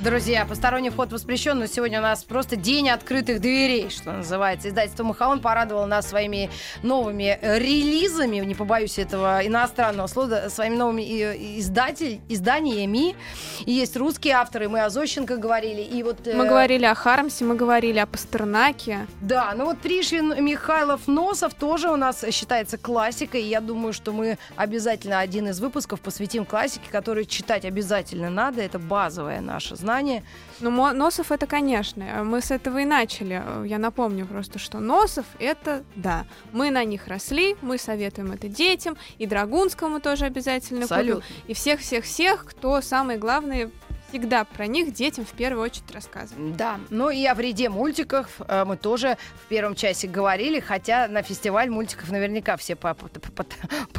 Друзья, 0.00 0.44
посторонний 0.44 0.90
вход 0.90 1.12
воспрещен, 1.12 1.58
но 1.58 1.66
сегодня 1.66 1.98
у 1.98 2.02
нас 2.02 2.24
просто 2.24 2.56
день 2.56 2.90
открытых 2.90 3.40
дверей, 3.40 3.88
что 3.88 4.12
называется. 4.12 4.68
Издательство 4.68 5.02
Махаон 5.02 5.40
порадовало 5.40 5.86
нас 5.86 6.08
своими 6.08 6.50
новыми 6.82 7.38
э, 7.40 7.58
релизами, 7.58 8.36
не 8.36 8.54
побоюсь 8.54 8.98
этого 8.98 9.44
иностранного 9.44 10.06
слова, 10.06 10.48
своими 10.50 10.76
новыми 10.76 11.02
э, 11.02 11.58
издатель, 11.58 12.20
изданиями. 12.28 13.16
И 13.64 13.72
есть 13.72 13.96
русские 13.96 14.34
авторы, 14.34 14.68
мы 14.68 14.82
о 14.82 14.90
Зощенко 14.90 15.38
говорили. 15.38 15.80
И 15.80 16.02
вот, 16.02 16.26
э, 16.26 16.34
Мы 16.34 16.46
говорили 16.46 16.84
о 16.84 16.94
Хармсе, 16.94 17.46
мы 17.46 17.56
говорили 17.56 17.98
о 17.98 18.06
Пастернаке. 18.06 19.06
Да, 19.22 19.54
ну 19.56 19.64
вот 19.64 19.78
Пришвин, 19.78 20.44
Михайлов, 20.44 21.08
Носов 21.08 21.54
тоже 21.54 21.88
у 21.88 21.96
нас 21.96 22.24
считается 22.30 22.76
классикой. 22.76 23.42
И 23.42 23.48
я 23.48 23.60
думаю, 23.60 23.94
что 23.94 24.12
мы 24.12 24.38
обязательно 24.54 24.83
один 24.90 25.48
из 25.48 25.60
выпусков 25.60 26.00
посвятим 26.00 26.44
классике, 26.44 26.86
которую 26.90 27.24
читать 27.24 27.64
обязательно 27.64 28.30
надо. 28.30 28.62
Это 28.62 28.78
базовое 28.78 29.40
наше 29.40 29.76
знание. 29.76 30.24
Ну, 30.60 30.70
Носов 30.92 31.32
это, 31.32 31.46
конечно. 31.46 32.24
Мы 32.24 32.40
с 32.40 32.50
этого 32.50 32.78
и 32.78 32.84
начали. 32.84 33.42
Я 33.66 33.78
напомню 33.78 34.26
просто, 34.26 34.58
что 34.58 34.80
Носов 34.80 35.26
это, 35.38 35.82
да, 35.96 36.26
мы 36.52 36.70
на 36.70 36.84
них 36.84 37.06
росли, 37.08 37.56
мы 37.62 37.78
советуем 37.78 38.32
это 38.32 38.48
детям, 38.48 38.96
и 39.18 39.26
Драгунскому 39.26 40.00
тоже 40.00 40.26
обязательно 40.26 40.86
Салют. 40.86 41.16
купим. 41.16 41.28
И 41.46 41.54
всех-всех-всех, 41.54 42.44
кто 42.44 42.80
самые 42.80 43.18
главные 43.18 43.70
всегда 44.14 44.44
про 44.44 44.68
них 44.68 44.92
детям 44.92 45.24
в 45.24 45.32
первую 45.32 45.64
очередь 45.64 45.90
рассказываем. 45.92 46.56
Да, 46.56 46.78
ну 46.88 47.10
и 47.10 47.26
о 47.26 47.34
вреде 47.34 47.68
мультиков 47.68 48.28
э, 48.46 48.64
мы 48.64 48.76
тоже 48.76 49.18
в 49.44 49.48
первом 49.48 49.74
часе 49.74 50.06
говорили, 50.06 50.60
хотя 50.60 51.08
на 51.08 51.22
фестиваль 51.22 51.68
мультиков 51.68 52.12
наверняка 52.12 52.56
все 52.56 52.76
по- 52.76 52.94
по- 52.94 53.08
по- 53.08 53.44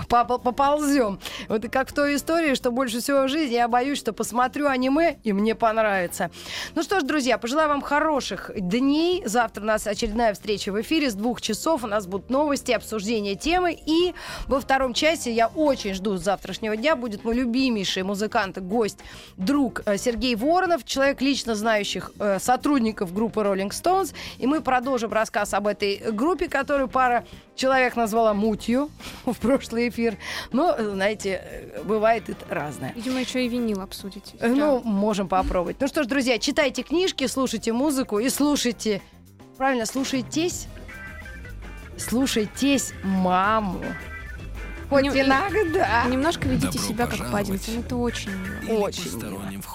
по- 0.07 0.24
по- 0.24 0.38
поползем. 0.38 1.20
Вот 1.49 1.68
как 1.70 1.89
в 1.89 1.93
той 1.93 2.16
истории, 2.16 2.55
что 2.55 2.72
больше 2.72 3.01
всего 3.01 3.24
в 3.24 3.28
жизни 3.28 3.55
я 3.55 3.68
боюсь, 3.68 3.97
что 3.97 4.13
посмотрю 4.13 4.68
аниме 4.68 5.18
и 5.26 5.34
мне 5.34 5.53
понравится. 5.53 6.32
Ну 6.76 6.84
что 6.84 7.01
ж, 7.01 7.03
друзья, 7.03 7.38
пожелаю 7.38 7.68
вам 7.68 7.82
хороших 7.82 8.51
дней. 8.55 9.22
Завтра 9.26 9.63
у 9.63 9.66
нас 9.66 9.86
очередная 9.86 10.34
встреча 10.34 10.72
в 10.72 10.80
эфире 10.80 11.09
с 11.09 11.13
двух 11.13 11.41
часов. 11.41 11.84
У 11.84 11.88
нас 11.88 12.07
будут 12.07 12.30
новости, 12.30 12.72
обсуждение 12.72 13.36
темы. 13.36 13.78
И 13.86 14.13
во 14.47 14.61
втором 14.61 14.93
часе 14.93 15.34
я 15.34 15.47
очень 15.47 15.93
жду 15.93 16.16
завтрашнего 16.16 16.78
дня. 16.78 16.95
Будет 16.95 17.26
мой 17.26 17.36
любимейший 17.36 18.03
музыкант, 18.03 18.59
гость, 18.59 18.99
друг 19.36 19.82
э, 19.86 19.97
Сергей 20.06 20.36
Воронов, 20.36 20.86
человек, 20.86 21.20
лично 21.20 21.56
знающих 21.56 22.12
э, 22.20 22.38
сотрудников 22.39 23.12
группы 23.12 23.41
Rolling 23.41 23.72
Stones. 23.72 24.14
И 24.38 24.45
мы 24.45 24.62
продолжим 24.62 25.12
рассказ 25.12 25.56
об 25.56 25.66
этой 25.66 25.97
группе, 26.12 26.47
которую 26.47 26.88
пара 26.89 27.26
человек 27.56 27.95
назвала 27.95 28.36
мутью 28.36 28.91
в 29.26 29.34
прошлый 29.34 29.89
эфир. 29.89 30.18
Но, 30.51 30.76
э, 30.78 30.91
знаете, 30.91 31.41
э, 31.43 31.82
бывает 31.84 32.30
это 32.30 32.45
разное. 32.53 32.93
Видимо, 32.95 33.20
еще 33.20 33.43
и 33.43 33.47
винил 33.49 33.82
обсудите. 33.82 34.36
Э, 34.39 34.47
Ну, 34.47 34.82
можем 34.84 35.28
попробовать. 35.28 35.78
Ну 35.80 35.88
что 35.88 36.03
ж, 36.03 36.06
друзья, 36.06 36.38
читайте 36.38 36.84
книжки, 36.84 37.26
слушайте 37.26 37.74
музыку 37.74 38.20
и 38.20 38.30
слушайте... 38.30 39.01
Правильно, 39.58 39.88
слушайтесь. 39.88 40.68
Слушайтесь 41.97 42.93
маму. 43.03 43.82
Хоть 44.89 45.01
Не- 45.03 45.22
иногда. 45.22 46.03
Немножко 46.06 46.47
ведите 46.47 46.78
Добро 46.78 46.88
себя 46.88 47.08
как. 47.08 47.32
Паддингтон, 47.32 47.80
это 47.80 47.95
очень 47.95 48.32
мило. 48.68 48.80
Очень 48.82 49.62
вход. 49.62 49.75